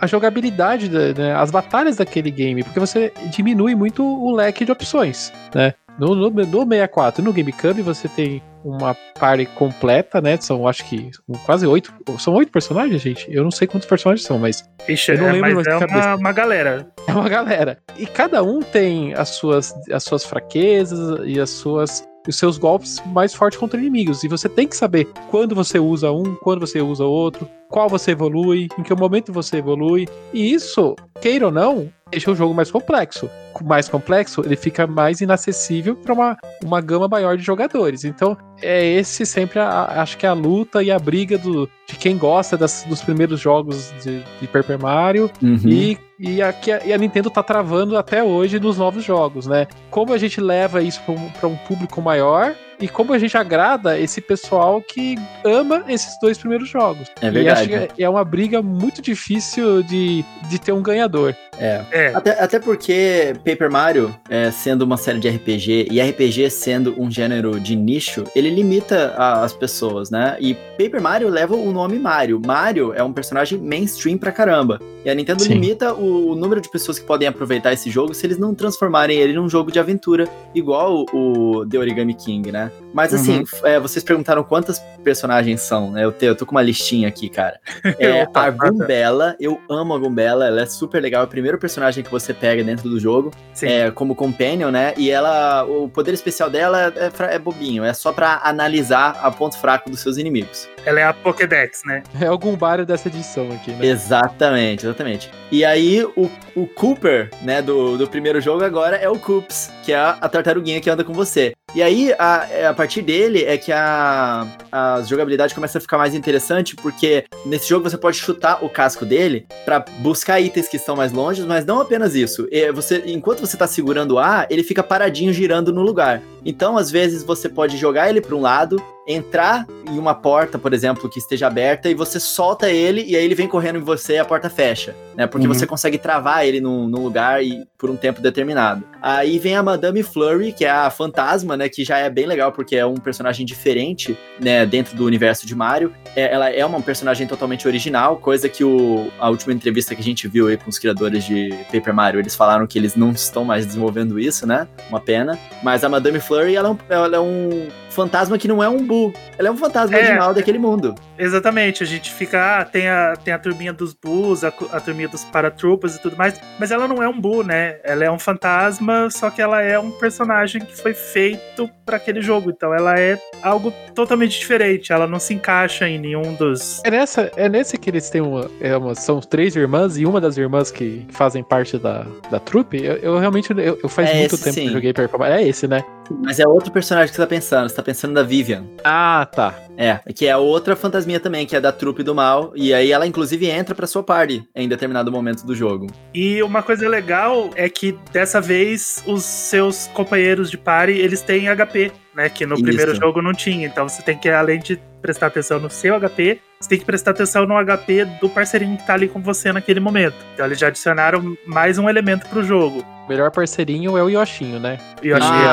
[0.00, 5.32] a jogabilidade, né, as batalhas daquele game, porque você diminui muito o leque de opções,
[5.54, 5.74] né?
[5.98, 10.36] No, no, no 64 no GameCube você tem uma party completa, né?
[10.38, 11.10] São acho que
[11.44, 11.92] quase oito.
[12.18, 13.26] São oito personagens, gente?
[13.30, 14.68] Eu não sei quantos personagens são, mas.
[14.88, 16.86] Ixi, eu não é, lembro mas é uma, uma, galera.
[17.06, 17.78] É uma galera.
[17.96, 23.02] E cada um tem as suas, as suas fraquezas e as suas os seus golpes
[23.06, 24.24] mais fortes contra inimigos.
[24.24, 28.12] E você tem que saber quando você usa um, quando você usa outro, qual você
[28.12, 30.06] evolui, em que momento você evolui.
[30.32, 33.28] E isso, queira ou não, deixa o jogo mais complexo.
[33.64, 38.04] Mais complexo, ele fica mais inacessível para uma, uma gama maior de jogadores.
[38.04, 41.96] Então, é esse sempre, a, acho que é a luta e a briga do, de
[41.96, 45.58] quem gosta das, dos primeiros jogos de, de Paper Mario uhum.
[45.64, 49.66] e, e, a, e a Nintendo tá travando até hoje nos novos jogos, né?
[49.90, 51.00] Como a gente leva isso
[51.38, 56.38] para um público maior e como a gente agrada esse pessoal que ama esses dois
[56.38, 57.10] primeiros jogos.
[57.20, 57.70] É verdade.
[57.70, 61.34] E acho que é uma briga muito difícil de, de ter um ganhador.
[61.58, 61.84] É.
[61.90, 62.14] é.
[62.14, 67.10] Até, até porque Paper Mario, é, sendo uma série de RPG, e RPG sendo um
[67.10, 70.36] gênero de nicho, ele limita a, as pessoas, né?
[70.40, 72.40] E Paper Mario leva o nome Mario.
[72.44, 74.80] Mario é um personagem mainstream pra caramba.
[75.04, 75.54] E a Nintendo Sim.
[75.54, 79.18] limita o, o, número de pessoas que podem aproveitar esse jogo se eles não transformarem
[79.18, 82.70] ele num jogo de aventura, igual o, o The Origami King, né?
[82.96, 83.44] Mas assim, uhum.
[83.64, 86.02] é, vocês perguntaram quantas personagens são, né?
[86.02, 87.60] Eu, te, eu tô com uma listinha aqui, cara.
[87.98, 91.24] É, a Gumbella, eu amo a Gumbella, ela é super legal.
[91.24, 93.66] É primeiro personagem que você pega dentro do jogo, Sim.
[93.68, 94.94] é, como companion, né?
[94.96, 99.30] E ela, o poder especial dela é, fra- é bobinho, é só pra analisar a
[99.30, 100.68] ponto fraco dos seus inimigos.
[100.84, 102.02] Ela é a Pokédex, né?
[102.20, 103.86] É algum bar dessa edição aqui, né?
[103.86, 105.30] Exatamente, exatamente.
[105.50, 109.92] E aí, o, o Cooper, né, do, do primeiro jogo agora é o Coops, que
[109.92, 111.54] é a, a tartaruguinha que anda com você.
[111.74, 115.98] E aí, a, é a partir dele, é que a, a jogabilidade começa a ficar
[115.98, 120.76] mais interessante, porque nesse jogo você pode chutar o casco dele pra buscar itens que
[120.76, 122.46] estão mais longe, mas não apenas isso.
[122.76, 126.22] Você, enquanto você tá segurando o A, ele fica paradinho girando no lugar.
[126.44, 130.72] Então, às vezes, você pode jogar ele pra um lado, entrar em uma porta, por
[130.74, 134.14] exemplo, que esteja aberta, e você solta ele, e aí ele vem correndo em você
[134.14, 135.26] e a porta fecha, né?
[135.26, 135.54] Porque Uhum.
[135.54, 138.82] você consegue travar ele num, num lugar e por um tempo determinado.
[139.00, 141.68] Aí vem a Madame Flurry, que é a fantasma, né?
[141.68, 144.66] Que já é bem legal, porque é um personagem diferente, né?
[144.66, 145.92] Dentro do universo de Mario.
[146.16, 150.04] É- ela é uma personagem totalmente original, coisa que o, a última entrevista que a
[150.04, 153.44] gente viu aí com os criadores de Paper Mario, eles falaram que eles não estão
[153.44, 154.66] mais desenvolvendo isso, né?
[154.88, 155.38] Uma pena.
[155.62, 158.86] Mas a Madame Flurry, ela é um, ela é um fantasma que não é um
[158.86, 159.12] Boo.
[159.38, 160.00] Ela é um fantasma É.
[160.00, 160.94] original daquele mundo.
[161.18, 165.08] Exatamente, a gente fica, ah, tem a, tem a turminha dos Bulls, a, a turminha
[165.08, 167.78] dos Paratroopers e tudo mais, mas ela não é um Boo, né?
[167.82, 172.20] Ela é um fantasma, só que ela é um personagem que foi feito pra aquele
[172.20, 176.82] jogo, então ela é algo totalmente diferente, ela não se encaixa em nenhum dos...
[176.84, 180.20] É, nessa, é nesse que eles têm uma, é uma- São três irmãs e uma
[180.20, 182.82] das irmãs que fazem parte da, da trupe.
[182.84, 183.52] Eu, eu realmente.
[183.52, 184.62] Eu, eu faz É muito esse tempo sim.
[184.62, 185.36] que eu joguei Paper Mario.
[185.36, 185.84] É esse, né?
[186.22, 187.68] Mas é outro personagem que você tá pensando.
[187.68, 188.64] Você tá pensando da Vivian.
[188.84, 189.54] Ah, tá.
[189.76, 192.52] É, que é outra fantasminha também, que é da trupe do mal.
[192.54, 195.86] E aí ela, inclusive, entra pra sua party em determinado momento do jogo.
[196.14, 201.46] E uma coisa legal é que dessa vez os seus companheiros de party, eles têm
[201.54, 202.28] HP, né?
[202.28, 202.64] Que no Isso.
[202.64, 203.66] primeiro jogo não tinha.
[203.66, 207.10] Então você tem que, além de prestar atenção no seu HP, você tem que prestar
[207.12, 210.14] atenção no HP do parceirinho que tá ali com você naquele momento.
[210.34, 212.84] Então eles já adicionaram mais um elemento pro jogo.
[213.04, 214.78] O melhor parceirinho é o Yoshinho, né?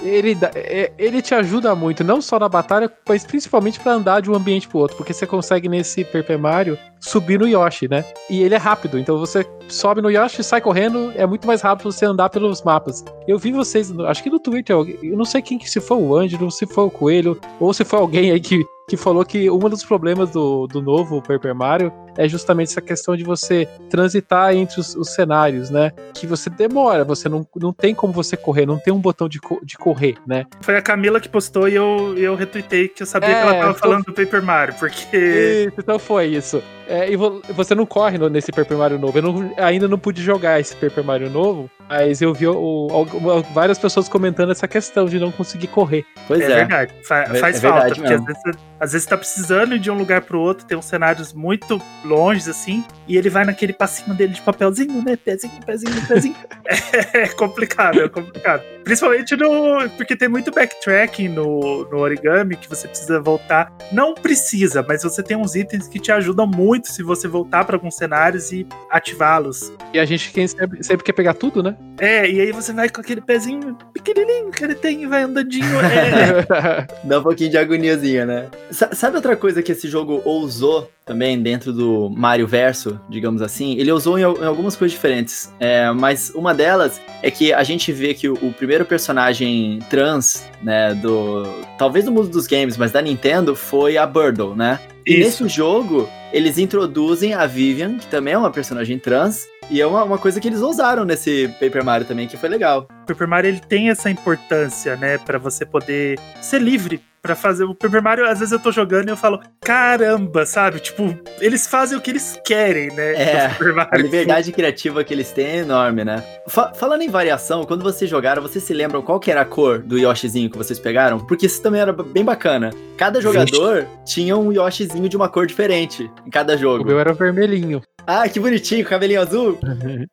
[0.02, 4.30] ele, é- ele te ajuda muito, não só na batalha, mas principalmente pra andar de
[4.30, 8.04] um ambiente pro outro, porque você consegue nesse Paper Mario subir no Yoshi, né?
[8.28, 11.90] E ele é rápido, então você sobe no Yoshi, sai correndo, é muito mais rápido
[11.90, 13.02] você andar pelos mapas.
[13.26, 16.14] Eu vi vocês, acho que no Twitter, eu não sei quem que se foi o
[16.14, 19.58] Ângelo, se foi o Coelho, ou se foi alguém aí que, que falou que um
[19.58, 24.80] dos problemas do, do novo Paper Mario é justamente essa questão de você transitar entre
[24.80, 25.92] os, os cenários, né?
[26.12, 29.40] Que você demora, você não, não tem como você correr, não tem um botão de,
[29.40, 30.44] co- de correr, né?
[30.60, 33.54] Foi a Camila que postou e eu, eu retuitei que eu sabia É, que ela
[33.54, 35.16] tava tô- falando do Paper Mario, porque.
[35.16, 36.62] Isso, então foi isso.
[36.88, 39.16] É, e vo- você não corre no- nesse Paper Mario novo.
[39.18, 42.54] Eu não- ainda não pude jogar esse Paper Mario novo, mas eu vi o-
[42.86, 46.04] o- várias pessoas comentando essa questão de não conseguir correr.
[46.26, 46.54] Pois é, é.
[46.56, 46.92] verdade.
[47.04, 47.94] Fa- É- faz é falta.
[47.94, 50.64] porque às vezes, você- às vezes você tá precisando ir de um lugar pro outro,
[50.66, 51.78] tem uns cenários muito
[52.08, 55.16] longes, assim, e ele vai naquele passinho dele de papelzinho, né?
[55.16, 56.36] Pezinho, pezinho, pezinho.
[57.14, 58.62] é complicado, é complicado.
[58.84, 59.88] Principalmente no.
[59.96, 63.70] Porque tem muito backtracking no, no origami que você precisa voltar.
[63.92, 67.76] Não precisa, mas você tem uns itens que te ajudam muito se você voltar pra
[67.76, 69.70] alguns cenários e ativá-los.
[69.92, 71.76] E a gente quem sempre, sempre quer pegar tudo, né?
[72.00, 75.66] É, e aí você vai com aquele pezinho pequenininho que ele tem e vai andandinho.
[75.80, 78.48] É, Dá um pouquinho de agoniazinha, né?
[78.70, 83.76] Sa- sabe outra coisa que esse jogo ousou também dentro do Mario Verso, digamos assim?
[83.78, 85.52] Ele ousou em, em algumas coisas diferentes.
[85.58, 90.46] É, mas uma delas é que a gente vê que o, o primeiro personagem trans,
[90.62, 91.44] né, do.
[91.78, 94.78] Talvez do mundo dos games, mas da Nintendo, foi a Birdle, né?
[95.06, 95.42] E Isso.
[95.42, 100.04] nesse jogo, eles introduzem a Vivian, que também é uma personagem trans, e é uma,
[100.04, 102.86] uma coisa que eles ousaram nesse Paper Mario também, que foi legal.
[103.02, 107.64] o Paper Mario ele tem essa importância, né, Pra você poder ser livre pra fazer
[107.64, 108.26] o Paper Mario.
[108.26, 110.80] Às vezes eu tô jogando e eu falo, caramba, sabe?
[110.80, 113.12] Tipo, eles fazem o que eles querem, né?
[113.20, 114.02] É, Paper A Mario.
[114.02, 116.22] liberdade criativa que eles têm é enorme, né?
[116.48, 119.78] Fa- falando em variação, quando vocês jogaram, vocês se lembram qual que era a cor
[119.80, 121.18] do Yoshizinho que vocês pegaram?
[121.20, 122.70] Porque isso também era bem bacana.
[122.96, 126.84] Cada jogador tinha um Yoshizinho de uma cor diferente em cada o jogo.
[126.84, 127.80] meu era vermelhinho.
[128.10, 129.58] Ah, que bonitinho, cabelinho azul.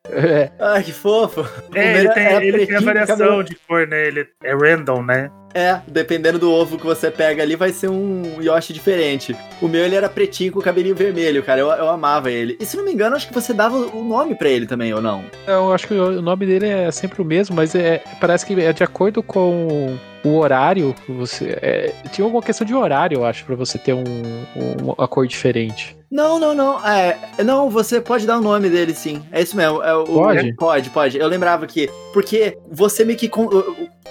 [0.08, 1.40] É, Ah, que fofo.
[1.40, 4.06] O É, meu ele tem, ele tem variação cabelo- de cor, né?
[4.06, 5.30] Ele é random, né?
[5.54, 9.34] É, dependendo do ovo que você pega ali, vai ser um Yoshi diferente.
[9.62, 11.60] O meu, ele era pretinho com cabelinho vermelho, cara.
[11.60, 12.58] Eu, eu amava ele.
[12.60, 15.00] E se não me engano, acho que você dava o nome pra ele também, ou
[15.00, 15.24] não?
[15.46, 18.72] eu acho que o nome dele é sempre o mesmo, mas é, parece que é
[18.72, 21.58] de acordo com o horário que você.
[21.62, 25.26] é, tinha alguma questão de horário, eu acho, pra você ter um, um- uma cor
[25.26, 25.95] diferente.
[26.10, 26.86] Não, não, não.
[26.86, 29.22] É, não, você pode dar o nome dele, sim.
[29.32, 29.82] É isso mesmo.
[29.82, 30.54] É o, Pode?
[30.54, 31.18] Pode, pode.
[31.18, 31.90] Eu lembrava que.
[32.12, 33.28] Porque você meio que.
[33.28, 33.48] con-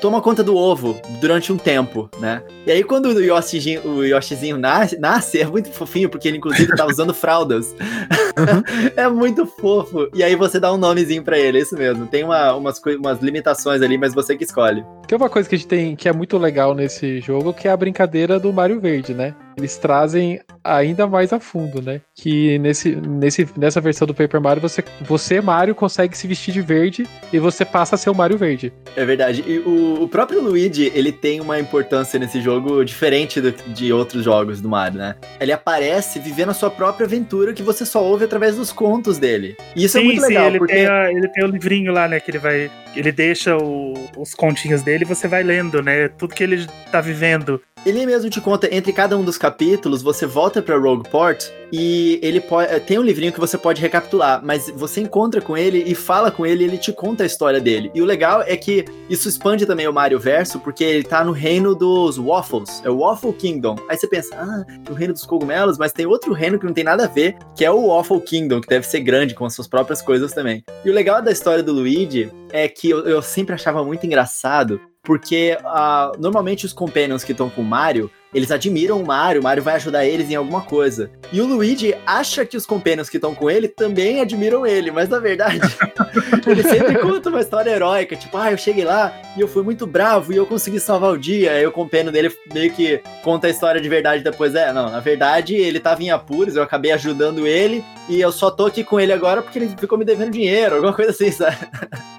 [0.01, 2.43] toma conta do ovo durante um tempo, né?
[2.67, 6.75] E aí quando o Yoshizinho, o Yoshizinho nasce, nasce, é muito fofinho, porque ele inclusive
[6.75, 7.73] tá usando fraldas.
[7.73, 8.63] Uhum.
[8.95, 10.09] é muito fofo.
[10.13, 12.05] E aí você dá um nomezinho para ele, é isso mesmo.
[12.07, 14.83] Tem uma, umas, umas limitações ali, mas você que escolhe.
[15.07, 17.71] Tem uma coisa que a gente tem que é muito legal nesse jogo, que é
[17.71, 19.33] a brincadeira do Mario Verde, né?
[19.57, 22.01] Eles trazem ainda mais a fundo, né?
[22.15, 26.61] Que nesse, nesse, nessa versão do Paper Mario, você, você, Mario, consegue se vestir de
[26.61, 28.73] verde e você passa a ser o Mario Verde.
[28.95, 29.43] É verdade.
[29.45, 34.23] E o, o próprio Luigi, ele tem uma importância nesse jogo diferente do, de outros
[34.23, 35.15] jogos do Mario, né?
[35.39, 39.55] Ele aparece vivendo a sua própria aventura que você só ouve através dos contos dele.
[39.75, 40.47] E isso é sim, é muito sim, legal.
[40.47, 40.73] Ele, porque...
[40.73, 42.19] tem a, ele tem o livrinho lá, né?
[42.19, 42.71] Que ele vai.
[42.95, 46.07] Ele deixa o, os continhos dele e você vai lendo, né?
[46.07, 47.61] Tudo que ele tá vivendo.
[47.85, 52.41] Ele mesmo te conta, entre cada um dos capítulos, você volta pra Rogueport e ele
[52.41, 55.93] pode, eh, tem um livrinho que você pode recapitular, mas você encontra com ele e
[55.93, 57.91] fala com ele ele te conta a história dele.
[57.93, 61.31] E o legal é que isso expande também o Mario Verso, porque ele tá no
[61.31, 63.75] reino dos Waffles, é o Waffle Kingdom.
[63.87, 66.83] Aí você pensa, ah, no reino dos cogumelos, mas tem outro reino que não tem
[66.83, 69.67] nada a ver, que é o Waffle Kingdom, que deve ser grande com as suas
[69.67, 70.63] próprias coisas também.
[70.83, 74.81] E o legal da história do Luigi é que eu, eu sempre achava muito engraçado
[75.05, 79.43] porque uh, normalmente os companions que estão com o Mario, eles admiram o Mario, o
[79.43, 81.09] Mario vai ajudar eles em alguma coisa.
[81.31, 85.07] E o Luigi acha que os companions que estão com ele também admiram ele, mas
[85.07, 85.61] na verdade,
[86.45, 89.87] ele sempre conta uma história heróica, tipo, ah, eu cheguei lá e eu fui muito
[89.87, 91.53] bravo e eu consegui salvar o dia.
[91.53, 94.53] Aí o companion dele meio que conta a história de verdade depois.
[94.53, 98.51] É, não, na verdade ele tava em apuros, eu acabei ajudando ele e eu só
[98.51, 101.57] tô aqui com ele agora porque ele ficou me devendo dinheiro, alguma coisa assim, sabe?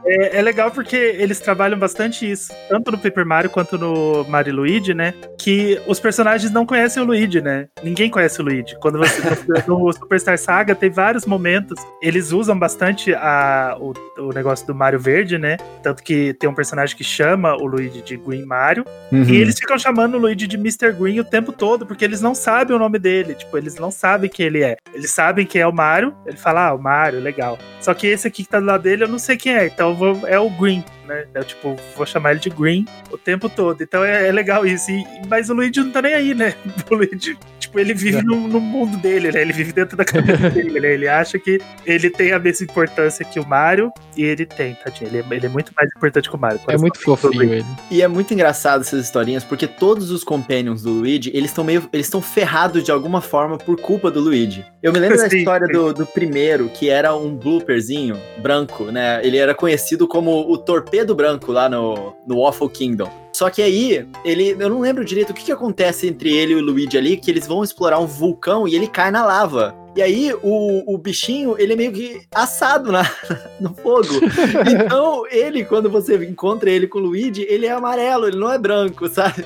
[0.04, 4.54] É, é legal porque eles trabalham bastante isso, tanto no Paper Mario quanto no Mario
[4.54, 5.12] Luigi, né?
[5.38, 7.66] Que os personagens não conhecem o Luigi, né?
[7.82, 8.78] Ninguém conhece o Luigi.
[8.78, 9.20] Quando você
[9.66, 15.00] no Superstar Saga tem vários momentos, eles usam bastante a, o, o negócio do Mario
[15.00, 15.56] Verde, né?
[15.82, 19.24] Tanto que tem um personagem que chama o Luigi de Green Mario, uhum.
[19.24, 20.92] e eles ficam chamando o Luigi de Mr.
[20.92, 24.30] Green o tempo todo, porque eles não sabem o nome dele, tipo, eles não sabem
[24.30, 24.76] quem ele é.
[24.94, 27.58] Eles sabem que é o Mario, ele fala, ah, o Mario, legal.
[27.80, 29.92] Só que esse aqui que tá do lado dele, eu não sei quem é, então
[29.92, 31.26] vou, é o Green né?
[31.34, 33.82] Eu, tipo, vou chamar ele de Green o tempo todo.
[33.82, 34.90] Então é, é legal isso.
[34.90, 36.54] E, mas o Luigi não tá nem aí, né?
[36.90, 37.36] O Luigi,
[37.76, 39.40] tipo, ele vive no, no, mundo dele, né?
[39.40, 40.94] Ele vive dentro da cabeça dele, né?
[40.94, 45.08] Ele acha que ele tem a mesma importância que o Mario e ele tem, tadinho.
[45.08, 46.60] Ele é, ele é muito mais importante que o Mario.
[46.68, 47.66] É muito fofinho ele.
[47.90, 51.88] E é muito engraçado essas historinhas, porque todos os companions do Luigi, eles estão meio.
[51.92, 54.64] Eles estão ferrados de alguma forma por culpa do Luigi.
[54.82, 59.20] Eu me lembro sim, da história do, do primeiro, que era um blooperzinho branco, né?
[59.24, 63.25] Ele era conhecido como o torpedo torpedo branco lá no, no Waffle Kingdom.
[63.36, 64.56] Só que aí, ele.
[64.58, 67.30] Eu não lembro direito o que, que acontece entre ele e o Luigi ali, que
[67.30, 69.76] eles vão explorar um vulcão e ele cai na lava.
[69.94, 73.02] E aí, o, o bichinho, ele é meio que assado na,
[73.60, 74.08] no fogo.
[74.72, 78.56] Então, ele, quando você encontra ele com o Luigi, ele é amarelo, ele não é
[78.56, 79.44] branco, sabe?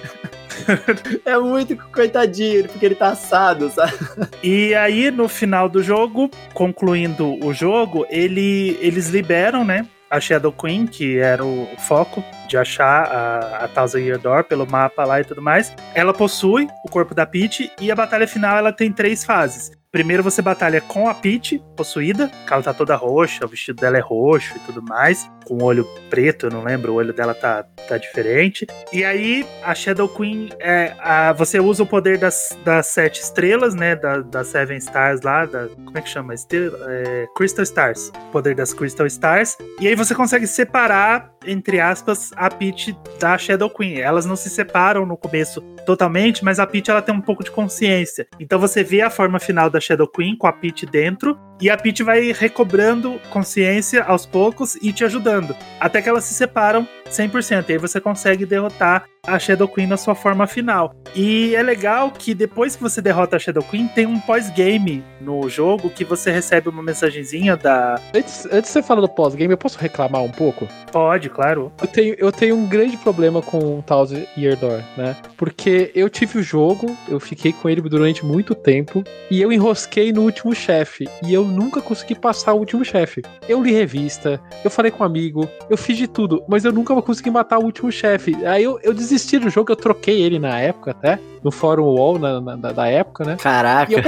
[1.27, 3.93] é muito coitadinho, porque ele tá assado, sabe?
[4.41, 9.85] E aí, no final do jogo, concluindo o jogo, ele, eles liberam, né?
[10.11, 14.67] A Shadow Queen, que era o foco de achar a, a Thousand Year Door pelo
[14.67, 15.73] mapa lá e tudo mais.
[15.95, 19.71] Ela possui o corpo da Peach e a batalha final ela tem três fases.
[19.93, 23.97] Primeiro você batalha com a Peach, possuída, que ela tá toda roxa, o vestido dela
[23.97, 27.35] é roxo e tudo mais, com o olho preto, eu não lembro, o olho dela
[27.35, 28.69] tá, tá diferente.
[28.93, 33.75] E aí a Shadow Queen, é, a, você usa o poder das, das sete estrelas,
[33.75, 36.35] né, da, das Seven Stars lá, da, como é que chama?
[36.35, 39.59] Estrela, é, Crystal Stars, poder das Crystal Stars.
[39.81, 43.99] E aí você consegue separar, entre aspas, a Peach da Shadow Queen.
[43.99, 47.51] Elas não se separam no começo totalmente, mas a Peach ela tem um pouco de
[47.51, 48.29] consciência.
[48.39, 51.77] Então você vê a forma final da Shadow Queen com a Peach dentro e a
[51.77, 55.55] Peach vai recobrando consciência aos poucos e te ajudando.
[55.79, 57.69] Até que elas se separam 100%.
[57.69, 60.95] E aí você consegue derrotar a Shadow Queen na sua forma final.
[61.15, 65.49] E é legal que depois que você derrota a Shadow Queen, tem um pós-game no
[65.49, 68.01] jogo que você recebe uma mensagenzinha da.
[68.15, 70.67] Antes, antes de você falar do pós-game, eu posso reclamar um pouco?
[70.91, 71.73] Pode, claro.
[71.81, 75.17] Eu tenho, eu tenho um grande problema com Thousand Year Door, né?
[75.37, 80.13] Porque eu tive o jogo, eu fiquei com ele durante muito tempo, e eu enrosquei
[80.13, 81.09] no último chefe.
[81.25, 83.23] E eu nunca consegui passar o último chefe.
[83.49, 86.95] Eu li revista, eu falei com um amigo, eu fiz de tudo, mas eu nunca
[87.03, 88.35] consegui matar o último chefe.
[88.47, 92.19] Aí eu, eu desisti do jogo, eu troquei ele na época até, no fórum UOL
[92.19, 93.37] na, na, da época, né?
[93.37, 93.93] Caraca!
[93.93, 94.03] Eu,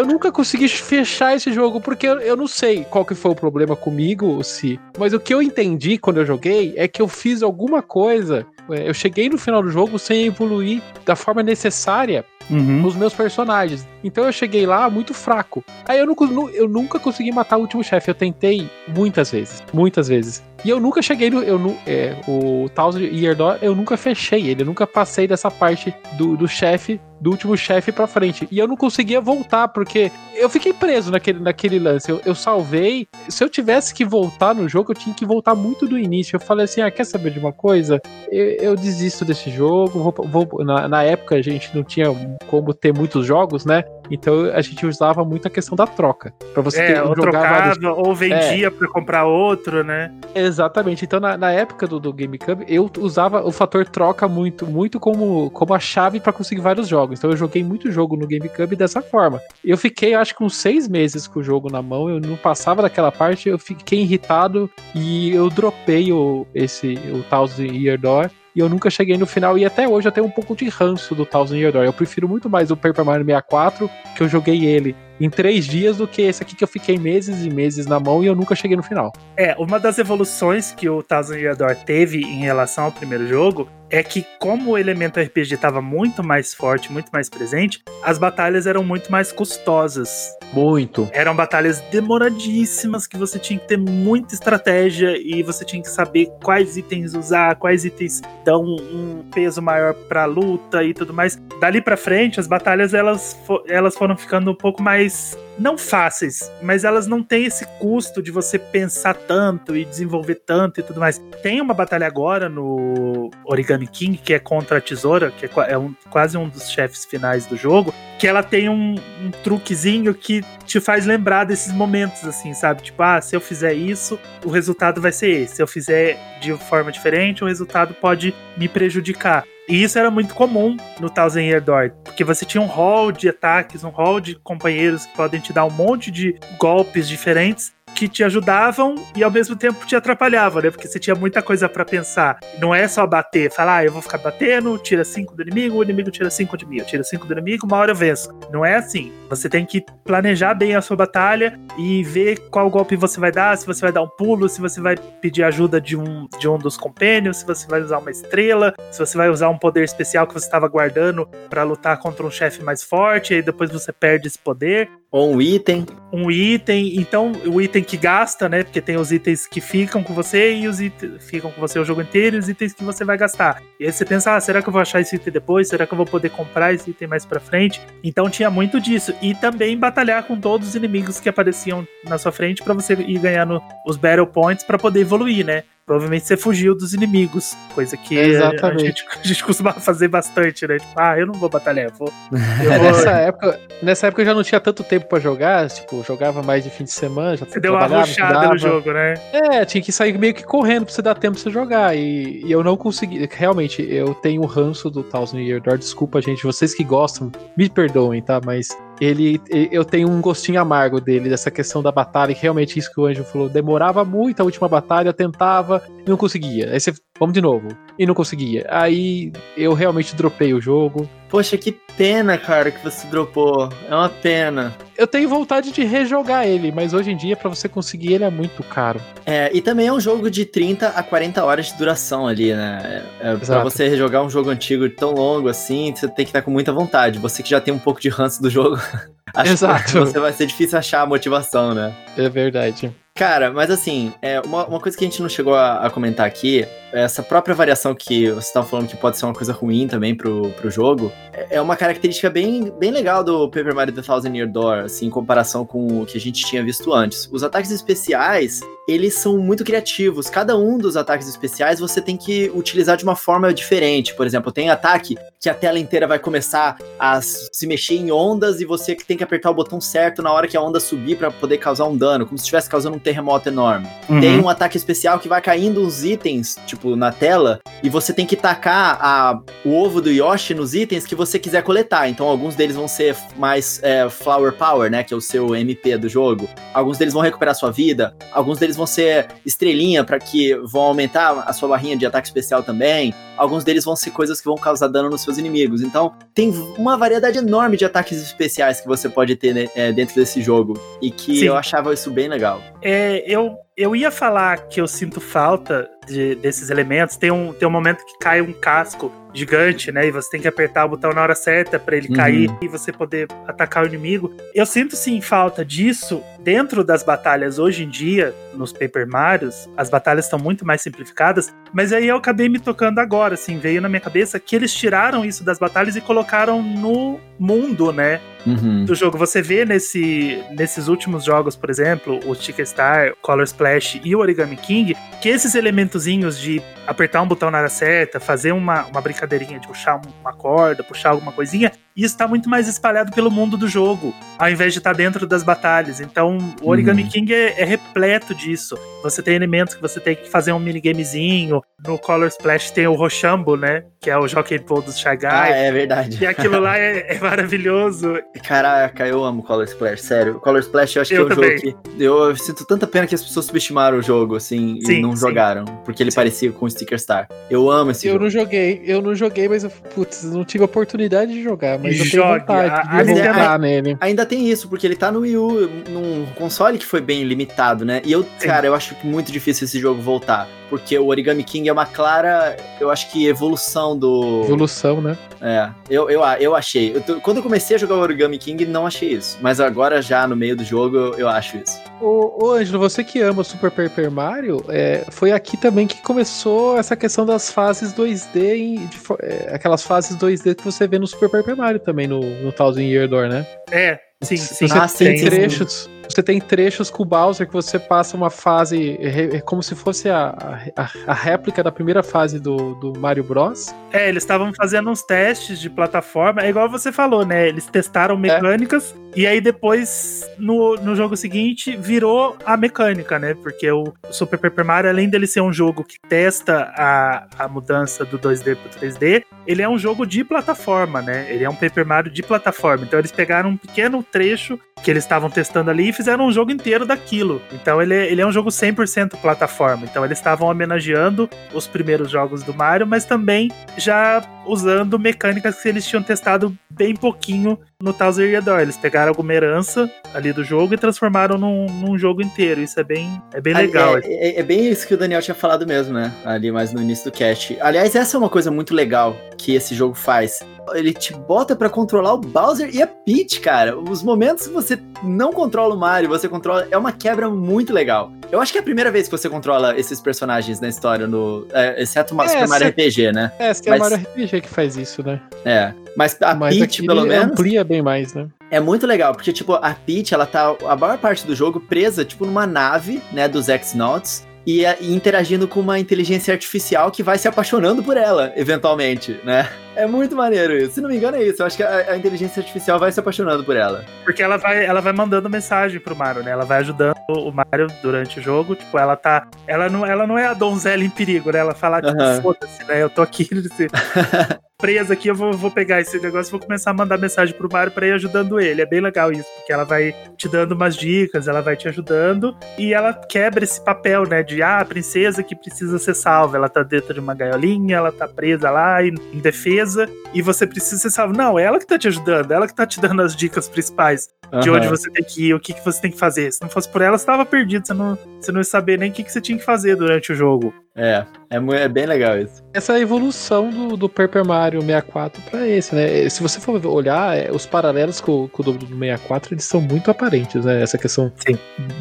[0.00, 3.34] eu, nunca consegui fechar esse jogo, porque eu, eu não sei qual que foi o
[3.34, 4.80] problema comigo, se.
[4.98, 8.46] Mas o que eu entendi quando eu joguei é que eu fiz alguma coisa.
[8.70, 12.84] É, eu cheguei no final do jogo sem evoluir da forma necessária uhum.
[12.84, 13.86] os meus personagens.
[14.02, 15.64] Então eu cheguei lá muito fraco.
[15.86, 16.16] Aí eu,
[16.54, 18.10] eu nunca consegui matar o último chefe.
[18.10, 20.42] Eu tentei muitas vezes, muitas vezes.
[20.64, 21.42] E eu nunca cheguei no.
[21.42, 25.94] Eu, é, o Thousand Year Door, eu nunca fechei ele, eu nunca passei dessa parte
[26.16, 28.46] do, do chefe do último chefe pra frente.
[28.50, 32.10] E eu não conseguia voltar, porque eu fiquei preso naquele, naquele lance.
[32.10, 33.06] Eu, eu, salvei.
[33.28, 36.36] Se eu tivesse que voltar no jogo, eu tinha que voltar muito do início.
[36.36, 38.00] Eu falei assim: ah, quer saber de uma coisa?
[38.30, 39.98] Eu, eu desisto desse jogo.
[39.98, 42.06] Vou, vou, na, na, época a gente não tinha
[42.46, 43.84] como ter muitos jogos, né?
[44.10, 46.34] Então a gente usava muito a questão da troca.
[46.52, 47.84] Pra você é, ter, ou trocava, vários...
[47.84, 48.70] ou vendia é.
[48.70, 50.12] pra comprar outro, né?
[50.34, 51.04] Exatamente.
[51.04, 55.50] Então na, na época do, do GameCube, eu usava o fator troca muito, muito como,
[55.50, 57.18] como a chave para conseguir vários jogos jogos.
[57.18, 59.40] Então eu joguei muito jogo no GameCube dessa forma.
[59.64, 62.82] Eu fiquei, acho que uns seis meses com o jogo na mão, eu não passava
[62.82, 68.60] daquela parte, eu fiquei irritado e eu dropei o, esse, o Thousand Year Door e
[68.60, 69.58] eu nunca cheguei no final.
[69.58, 71.84] E até hoje eu tenho um pouco de ranço do Thousand Year Door.
[71.84, 75.98] Eu prefiro muito mais o Paper Mario 64, que eu joguei ele em três dias,
[75.98, 78.54] do que esse aqui que eu fiquei meses e meses na mão e eu nunca
[78.54, 79.12] cheguei no final.
[79.36, 83.68] É, uma das evoluções que o Thousand Year Door teve em relação ao primeiro jogo
[83.90, 88.66] é que como o elemento RPG estava muito mais forte, muito mais presente, as batalhas
[88.66, 90.36] eram muito mais custosas.
[90.52, 91.08] Muito.
[91.12, 96.28] Eram batalhas demoradíssimas que você tinha que ter muita estratégia e você tinha que saber
[96.42, 101.36] quais itens usar, quais itens dão um peso maior para a luta e tudo mais.
[101.60, 103.36] Dali para frente, as batalhas elas,
[103.68, 108.30] elas foram ficando um pouco mais não fáceis, mas elas não têm esse custo de
[108.30, 111.18] você pensar tanto e desenvolver tanto e tudo mais.
[111.42, 115.78] Tem uma batalha agora no Origami King, que é contra a tesoura, que é, é
[115.78, 120.42] um, quase um dos chefes finais do jogo, que ela tem um, um, truquezinho que
[120.64, 122.82] te faz lembrar desses momentos, assim, sabe?
[122.82, 125.56] Tipo, ah, se eu fizer isso, o resultado vai ser esse.
[125.56, 129.44] Se eu fizer de forma diferente, o resultado pode me prejudicar.
[129.68, 133.28] E isso era muito comum no Thousand Year Door, porque você tinha um hall de
[133.28, 138.06] ataques, um hall de companheiros que podem te dar um monte de golpes diferentes que
[138.08, 140.70] te ajudavam e ao mesmo tempo te atrapalhavam, né?
[140.70, 142.38] Porque você tinha muita coisa para pensar.
[142.60, 145.82] Não é só bater, falar, ah, eu vou ficar batendo, tira 5 do inimigo, o
[145.82, 148.28] inimigo tira 5 de mim, eu tiro 5 do inimigo, uma hora eu venço.
[148.52, 149.12] Não é assim.
[149.30, 153.56] Você tem que planejar bem a sua batalha e ver qual golpe você vai dar,
[153.56, 156.58] se você vai dar um pulo, se você vai pedir ajuda de um, de um
[156.58, 160.26] dos compênios, se você vai usar uma estrela, se você vai usar um poder especial
[160.26, 163.90] que você estava guardando para lutar contra um chefe mais forte, e aí depois você
[163.90, 164.90] perde esse poder.
[165.16, 165.86] Ou um item.
[166.12, 166.98] Um item.
[166.98, 168.62] Então, o item que gasta, né?
[168.62, 171.84] Porque tem os itens que ficam com você e os itens ficam com você o
[171.86, 173.62] jogo inteiro e os itens que você vai gastar.
[173.80, 175.68] E aí você pensa, ah, será que eu vou achar esse item depois?
[175.68, 177.80] Será que eu vou poder comprar esse item mais pra frente?
[178.04, 179.14] Então tinha muito disso.
[179.22, 183.18] E também batalhar com todos os inimigos que apareciam na sua frente para você ir
[183.18, 185.64] ganhando os Battle Points para poder evoluir, né?
[185.86, 190.78] Provavelmente você fugiu dos inimigos, coisa que a gente, a gente costumava fazer bastante, né?
[190.78, 192.12] Tipo, ah, eu não vou batalhar, eu vou.
[192.60, 192.82] É, vou...
[192.82, 196.64] nessa, época, nessa época eu já não tinha tanto tempo pra jogar, tipo, jogava mais
[196.64, 197.36] de fim de semana.
[197.36, 199.14] Já você deu uma ruxada no jogo, né?
[199.32, 201.96] É, tinha que sair meio que correndo pra você dar tempo pra você jogar.
[201.96, 203.28] E, e eu não consegui.
[203.30, 205.78] Realmente, eu tenho o ranço do Thousand Year Door.
[205.78, 208.40] Desculpa, gente, vocês que gostam, me perdoem, tá?
[208.44, 212.92] Mas ele, eu tenho um gostinho amargo dele, dessa questão da batalha, que realmente isso
[212.92, 216.70] que o Anjo falou, demorava muito a última batalha, tentava e não conseguia.
[216.70, 217.68] Aí você, vamos de novo,
[217.98, 218.66] e não conseguia.
[218.68, 221.08] Aí eu realmente dropei o jogo.
[221.28, 223.68] Poxa, que pena, cara, que você dropou.
[223.88, 224.74] É uma pena.
[224.96, 228.30] Eu tenho vontade de rejogar ele, mas hoje em dia, para você conseguir ele, é
[228.30, 229.00] muito caro.
[229.24, 233.04] É, e também é um jogo de 30 a 40 horas de duração ali, né?
[233.20, 236.42] É, é pra você rejogar um jogo antigo tão longo assim, você tem que estar
[236.42, 237.18] com muita vontade.
[237.18, 238.78] Você que já tem um pouco de ranço do jogo,
[239.34, 239.84] acho Exato.
[239.84, 241.92] que você vai ser difícil achar a motivação, né?
[242.16, 242.94] É verdade.
[243.16, 246.26] Cara, mas assim, é, uma, uma coisa que a gente não chegou a, a comentar
[246.26, 249.86] aqui, é essa própria variação que você estava falando que pode ser uma coisa ruim
[249.86, 254.02] também pro, pro jogo, é, é uma característica bem, bem legal do Paper Mario The
[254.02, 257.28] Thousand Year Door, assim, em comparação com o que a gente tinha visto antes.
[257.30, 260.30] Os ataques especiais, eles são muito criativos.
[260.30, 264.14] Cada um dos ataques especiais você tem que utilizar de uma forma diferente.
[264.14, 268.60] Por exemplo, tem ataque que a tela inteira vai começar a se mexer em ondas
[268.60, 271.30] e você tem que apertar o botão certo na hora que a onda subir para
[271.30, 273.86] poder causar um dano, como se estivesse causando um terremoto enorme.
[274.08, 274.20] Uhum.
[274.20, 278.26] Tem um ataque especial que vai caindo uns itens, tipo, na tela, e você tem
[278.26, 282.08] que tacar a, o ovo do Yoshi nos itens que você quiser coletar.
[282.08, 285.02] Então, alguns deles vão ser mais é, Flower Power, né?
[285.02, 286.48] Que é o seu MP do jogo.
[286.72, 288.14] Alguns deles vão recuperar sua vida.
[288.32, 292.62] Alguns deles vão ser estrelinha para que vão aumentar a sua barrinha de ataque especial
[292.62, 293.14] também.
[293.36, 295.82] Alguns deles vão ser coisas que vão causar dano nos seus inimigos.
[295.82, 300.14] Então, tem uma variedade enorme de ataques especiais que você pode ter né, é, dentro
[300.14, 300.80] desse jogo.
[301.02, 301.46] E que Sim.
[301.46, 302.62] eu achava isso bem legal.
[302.82, 307.16] É, eu eu ia falar que eu sinto falta de, desses elementos.
[307.16, 310.06] Tem um, tem um momento que cai um casco gigante, né?
[310.06, 312.14] E você tem que apertar o botão na hora certa para ele uhum.
[312.14, 314.34] cair e você poder atacar o inimigo.
[314.54, 319.68] Eu sinto sim falta disso dentro das batalhas hoje em dia, nos Paper Marios.
[319.76, 323.80] As batalhas estão muito mais simplificadas, mas aí eu acabei me tocando agora, assim, veio
[323.80, 328.20] na minha cabeça que eles tiraram isso das batalhas e colocaram no mundo, né?
[328.46, 328.84] Uhum.
[328.84, 329.18] Do jogo.
[329.18, 334.20] Você vê nesse, nesses últimos jogos, por exemplo, o Chica Star, Color Splash e o
[334.20, 339.00] Origami King, que esses elementozinhos de apertar um botão na hora certa, fazer uma, uma
[339.26, 343.56] brincadeirinha de puxar uma corda, puxar alguma coisinha, isso está muito mais espalhado pelo mundo
[343.56, 345.98] do jogo, ao invés de estar tá dentro das batalhas.
[346.00, 347.08] Então, o Origami uhum.
[347.08, 348.76] King é, é, repleto disso.
[349.02, 351.62] Você tem elementos que você tem que fazer um minigamezinho.
[351.86, 353.84] No Color Splash tem o Rochambo, né?
[354.00, 355.28] Que é o Jockey Pool do Shy Guy.
[355.30, 356.18] Ah, é verdade.
[356.20, 358.18] E aquilo lá é, é, maravilhoso.
[358.46, 360.34] Caraca, eu amo Color Splash, sério.
[360.40, 361.58] Color Splash eu acho eu que é um também.
[361.58, 362.04] jogo que.
[362.04, 365.20] Eu sinto tanta pena que as pessoas subestimaram o jogo, assim, sim, e não sim.
[365.20, 365.64] jogaram.
[365.84, 366.16] Porque ele sim.
[366.16, 367.28] parecia com o Sticker Star.
[367.48, 368.24] Eu amo esse eu jogo.
[368.24, 371.78] Eu não joguei, eu não joguei, mas eu, putz, não tive a oportunidade de jogar.
[371.86, 372.40] Mas Jogue.
[372.40, 373.96] eu tenho vontade a, voltar nele.
[374.00, 377.84] Ainda tem isso, porque ele tá no Wii U, num console que foi bem limitado,
[377.84, 378.02] né?
[378.04, 381.72] E eu, cara, eu acho muito difícil esse jogo voltar porque o Origami King é
[381.72, 384.42] uma clara, eu acho que evolução do.
[384.44, 385.16] Evolução, né?
[385.40, 386.94] É, eu, eu, eu achei.
[386.94, 389.38] Eu quando eu comecei a jogar o Origami King, não achei isso.
[389.40, 391.80] Mas agora, já no meio do jogo, eu, eu acho isso.
[392.00, 396.78] Ô, ô Ângelo, você que ama Super Paper Mario, é, foi aqui também que começou
[396.78, 401.06] essa questão das fases 2D, em, de, é, aquelas fases 2D que você vê no
[401.06, 403.46] Super Paper Mario também, no, no Thousand Year Door, né?
[403.70, 404.68] É, sim, sim.
[404.68, 405.72] Você ah, tem sim, trechos.
[405.84, 409.74] Sim você tem trechos com o Bowser que você passa uma fase é, como se
[409.74, 410.34] fosse a,
[410.76, 413.74] a, a, réplica da primeira fase do, do Mario Bros.
[413.92, 417.48] É, eles estavam fazendo uns testes de plataforma, é igual você falou, né?
[417.48, 419.20] Eles testaram mecânicas é.
[419.20, 423.34] e aí depois, no, no jogo seguinte, virou a mecânica, né?
[423.34, 428.04] Porque o Super Paper Mario, além dele ser um jogo que testa a, a mudança
[428.04, 431.26] do 2D pro 3D, ele é um jogo de plataforma, né?
[431.30, 432.84] Ele é um Paper Mario de plataforma.
[432.84, 436.84] Então eles pegaram um pequeno trecho que eles estavam testando ali fizeram um jogo inteiro
[436.84, 437.42] daquilo.
[437.52, 439.84] Então ele, é, ele é um jogo 100% plataforma.
[439.84, 445.68] Então eles estavam homenageando os primeiros jogos do Mario, mas também já usando mecânicas que
[445.68, 448.60] eles tinham testado bem pouquinho no Thousand Year Door.
[448.60, 452.60] Eles pegaram alguma herança ali do jogo e transformaram num, num jogo inteiro.
[452.60, 453.98] Isso é bem, é bem legal.
[453.98, 456.12] É, é, é, bem isso que o Daniel tinha falado mesmo, né?
[456.24, 457.56] Ali mais no início do cast.
[457.60, 460.40] Aliás, essa é uma coisa muito legal que esse jogo faz.
[460.74, 463.78] Ele te bota para controlar o Bowser e a Peach, cara.
[463.78, 466.66] Os momentos que você não controla o Mario, você controla.
[466.70, 468.12] É uma quebra muito legal.
[468.30, 471.46] Eu acho que é a primeira vez que você controla esses personagens na história, no,
[471.52, 473.32] é, exceto o Super Mario RPG, né?
[473.38, 475.20] É, esse é o Mario RPG que faz isso, né?
[475.44, 475.72] É.
[475.96, 477.32] Mas a Mas Peach, pelo menos.
[477.32, 478.26] amplia bem mais, né?
[478.50, 482.04] É muito legal, porque, tipo, a Peach, ela tá a maior parte do jogo presa,
[482.04, 487.18] tipo, numa nave, né, dos X-Nauts, e, e, interagindo com uma inteligência artificial que vai
[487.18, 489.50] se apaixonando por ela, eventualmente, né?
[489.74, 490.74] É muito maneiro isso.
[490.74, 491.42] Se não me engano, é isso.
[491.42, 493.84] Eu acho que a, a, inteligência artificial vai se apaixonando por ela.
[494.04, 496.30] Porque ela vai, ela vai mandando mensagem pro Mario, né?
[496.30, 498.54] Ela vai ajudando o Mario durante o jogo.
[498.54, 499.28] Tipo, ela tá.
[499.46, 501.40] Ela não, ela não é a donzela em perigo, né?
[501.40, 502.22] Ela fala, tipo, uhum.
[502.22, 502.82] foda-se, né?
[502.82, 503.28] Eu tô aqui.
[504.58, 507.48] presa aqui, eu vou, vou pegar esse negócio e vou começar a mandar mensagem pro
[507.50, 508.62] Mario pra ir ajudando ele.
[508.62, 512.36] É bem legal isso, porque ela vai te dando umas dicas, ela vai te ajudando
[512.58, 514.22] e ela quebra esse papel, né?
[514.22, 516.36] De ah, a princesa que precisa ser salva.
[516.36, 520.80] Ela tá dentro de uma gaiolinha, ela tá presa lá em, defesa e você precisa
[520.80, 521.16] ser salvo.
[521.16, 524.08] Não, é ela que tá te ajudando, ela que tá te dando as dicas principais
[524.42, 526.32] de onde você tem que ir, o que, que você tem que fazer.
[526.32, 528.90] Se não fosse por ela, você tava perdido, você não, você não ia saber nem
[528.90, 530.52] o que, que você tinha que fazer durante o jogo.
[530.76, 532.44] É, é, é bem legal isso.
[532.52, 536.08] Essa é evolução do, do Paper Mario 64 para esse, né?
[536.08, 539.90] Se você for olhar, é, os paralelos com, com o do 64, eles são muito
[539.90, 540.62] aparentes, né?
[540.62, 541.38] Essa questão Sim.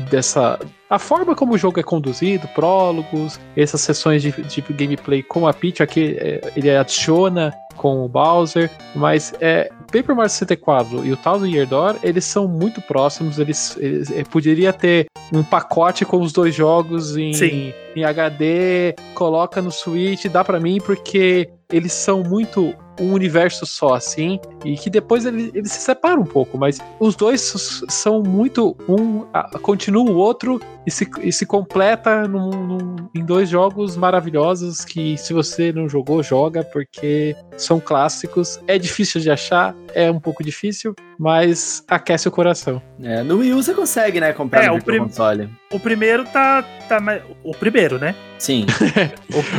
[0.09, 0.57] dessa...
[0.89, 5.53] A forma como o jogo é conduzido, prólogos, essas sessões de, de gameplay com a
[5.53, 11.17] Peach, aqui é, ele adiciona com o Bowser, mas é, Paper Mario 64 e o
[11.17, 16.21] Thousand Year Door, eles são muito próximos, eles, eles, eles poderia ter um pacote com
[16.21, 21.93] os dois jogos em, Sim em HD, coloca no Switch, dá para mim, porque eles
[21.93, 26.57] são muito um universo só, assim, e que depois ele, ele se separa um pouco,
[26.57, 27.41] mas os dois
[27.89, 28.75] são muito.
[28.87, 29.25] Um
[29.61, 35.17] continua o outro e se, e se completa num, num, em dois jogos maravilhosos que,
[35.17, 38.59] se você não jogou, joga, porque são clássicos.
[38.67, 42.81] É difícil de achar, é um pouco difícil, mas aquece o coração.
[43.01, 45.49] É, no Wii U você consegue, né, comprar É, no o prim- Console.
[45.71, 47.21] O primeiro tá, tá mais.
[47.43, 48.13] O primeiro, né?
[48.37, 48.65] Sim.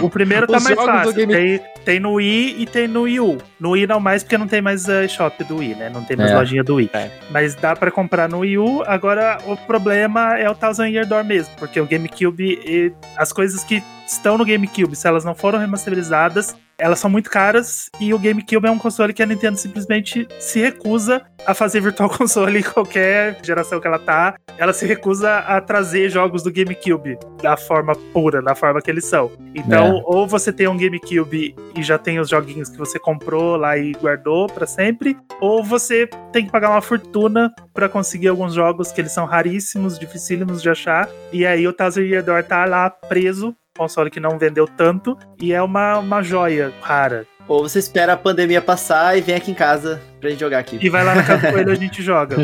[0.02, 1.12] O, o primeiro tá Os mais fácil.
[1.12, 3.38] Game- Tem, tem no Wii e tem no Wii U.
[3.60, 5.90] No Wii não mais, porque não tem mais a shop do Wii, né?
[5.92, 6.36] Não tem mais É.
[6.36, 6.90] lojinha do Wii.
[6.92, 7.10] É.
[7.30, 8.82] Mas dá pra comprar no Wii U.
[8.86, 13.62] Agora, o problema é o Thousand Year Door mesmo, porque o GameCube, e as coisas
[13.64, 18.18] que estão no GameCube, se elas não foram remasterizadas, elas são muito caras e o
[18.18, 22.62] GameCube é um console que a Nintendo simplesmente se recusa a fazer Virtual Console em
[22.62, 24.36] qualquer geração que ela tá.
[24.58, 29.06] Ela se recusa a trazer jogos do GameCube da forma pura, da forma que eles
[29.06, 29.30] são.
[29.54, 30.02] Então, É.
[30.04, 33.92] ou você tem um GameCube e já tem os joguinhos que você comprou lá e
[33.92, 39.00] guardou pra sempre, ou você tem que pagar uma fortuna pra conseguir alguns jogos que
[39.00, 41.08] eles são raríssimos, dificílimos de achar.
[41.32, 45.62] E aí o Year Door tá lá preso, console que não vendeu tanto, e é
[45.62, 47.26] uma, uma joia rara.
[47.48, 50.78] Ou você espera a pandemia passar e vem aqui em casa pra gente jogar aqui.
[50.80, 52.36] E vai lá na casa do coelho e a gente joga.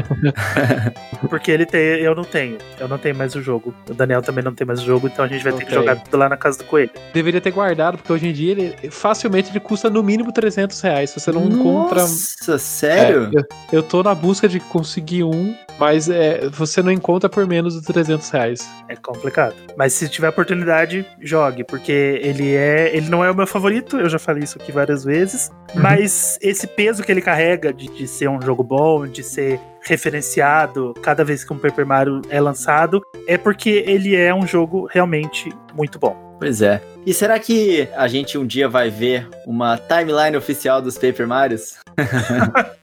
[1.29, 2.59] Porque ele tem, eu não tenho.
[2.79, 3.75] Eu não tenho mais o jogo.
[3.89, 5.97] O Daniel também não tem mais o jogo, então a gente vai ter que jogar
[5.97, 6.91] tudo lá na casa do coelho.
[7.13, 11.11] Deveria ter guardado, porque hoje em dia ele facilmente ele custa no mínimo 300 reais.
[11.11, 12.01] Se você não encontra.
[12.01, 13.31] Nossa, sério?
[13.35, 13.45] É, eu,
[13.79, 17.87] eu tô na busca de conseguir um, mas é, você não encontra por menos de
[17.87, 18.69] 300 reais.
[18.89, 19.55] É complicado.
[19.77, 22.95] Mas se tiver oportunidade, jogue, porque ele é.
[22.95, 25.51] Ele não é o meu favorito, eu já falei isso aqui várias vezes.
[25.75, 25.83] Uhum.
[25.83, 30.95] Mas esse peso que ele carrega de, de ser um jogo bom, de ser referenciado
[31.03, 35.53] cada vez que um Paper Mario é lançado, é porque ele é um jogo realmente
[35.75, 36.17] muito bom.
[36.39, 36.81] Pois é.
[37.05, 41.77] E será que a gente um dia vai ver uma timeline oficial dos Paper Marios?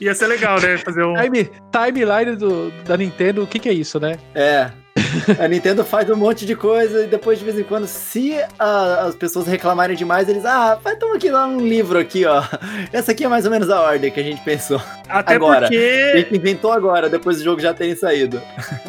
[0.00, 0.78] Ia ser legal, né?
[0.78, 1.14] Fazer um.
[1.14, 4.18] Time, timeline do, da Nintendo, o que, que é isso, né?
[4.34, 4.70] É.
[5.38, 9.06] A Nintendo faz um monte de coisa e depois, de vez em quando, se a-
[9.06, 12.42] as pessoas reclamarem demais, eles, ah, vai tomar aqui lá um livro aqui, ó.
[12.92, 14.80] Essa aqui é mais ou menos a ordem que a gente pensou.
[15.08, 15.66] Até agora.
[15.66, 16.12] A porque.
[16.18, 18.40] gente inventou agora, depois do jogo já terem saído.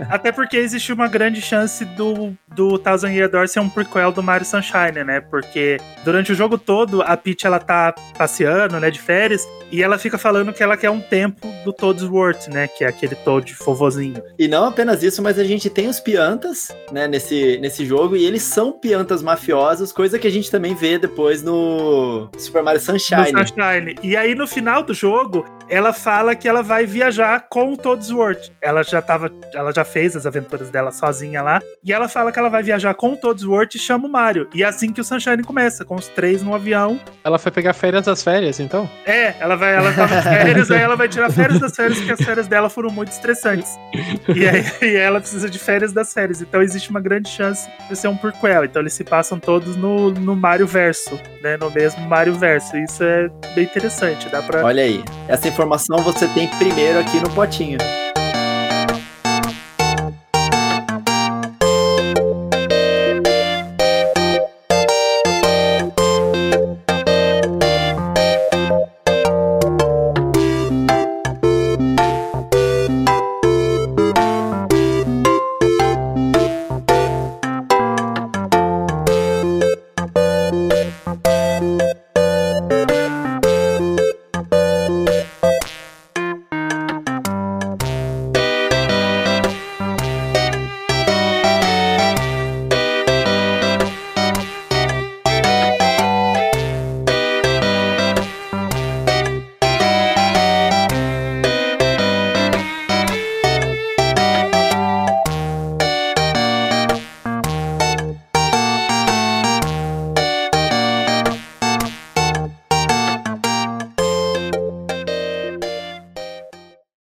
[0.09, 4.23] Até porque existe uma grande chance do, do Thousand Year Door ser um prequel do
[4.23, 5.19] Mario Sunshine, né?
[5.21, 9.97] Porque durante o jogo todo, a Peach, ela tá passeando, né, de férias, e ela
[9.97, 12.67] fica falando que ela quer um tempo do Toadsworth, né?
[12.67, 14.21] Que é aquele Toad fovozinho.
[14.39, 18.43] E não apenas isso, mas a gente tem piantas, né, nesse, nesse jogo, e eles
[18.43, 23.31] são piantas mafiosos, coisa que a gente também vê depois no Super Mario Sunshine.
[23.31, 23.95] Sunshine.
[24.03, 28.51] E aí, no final do jogo, ela fala que ela vai viajar com o Toadsworth.
[28.61, 29.31] Ela já tava.
[29.53, 31.61] Ela já fez as aventuras dela sozinha lá.
[31.83, 34.47] E ela fala que ela vai viajar com o Toadsworth e chama o Mario.
[34.53, 36.99] E é assim que o Sunshine começa, com os três no avião.
[37.23, 38.89] Ela foi pegar férias das férias, então?
[39.05, 42.21] É, ela vai, ela tava férias, aí ela vai tirar férias das férias, porque as
[42.21, 43.77] férias dela foram muito estressantes.
[44.35, 46.41] E aí e ela precisa de férias das férias.
[46.41, 48.65] Então existe uma grande chance de ser um prequel.
[48.65, 51.57] Então eles se passam todos no, no Mario Verso, né?
[51.57, 52.77] No mesmo Mario Verso.
[52.77, 54.29] Isso é bem interessante.
[54.29, 54.63] Dá pra.
[54.63, 57.77] Olha aí, essa informação você tem primeiro aqui no potinho.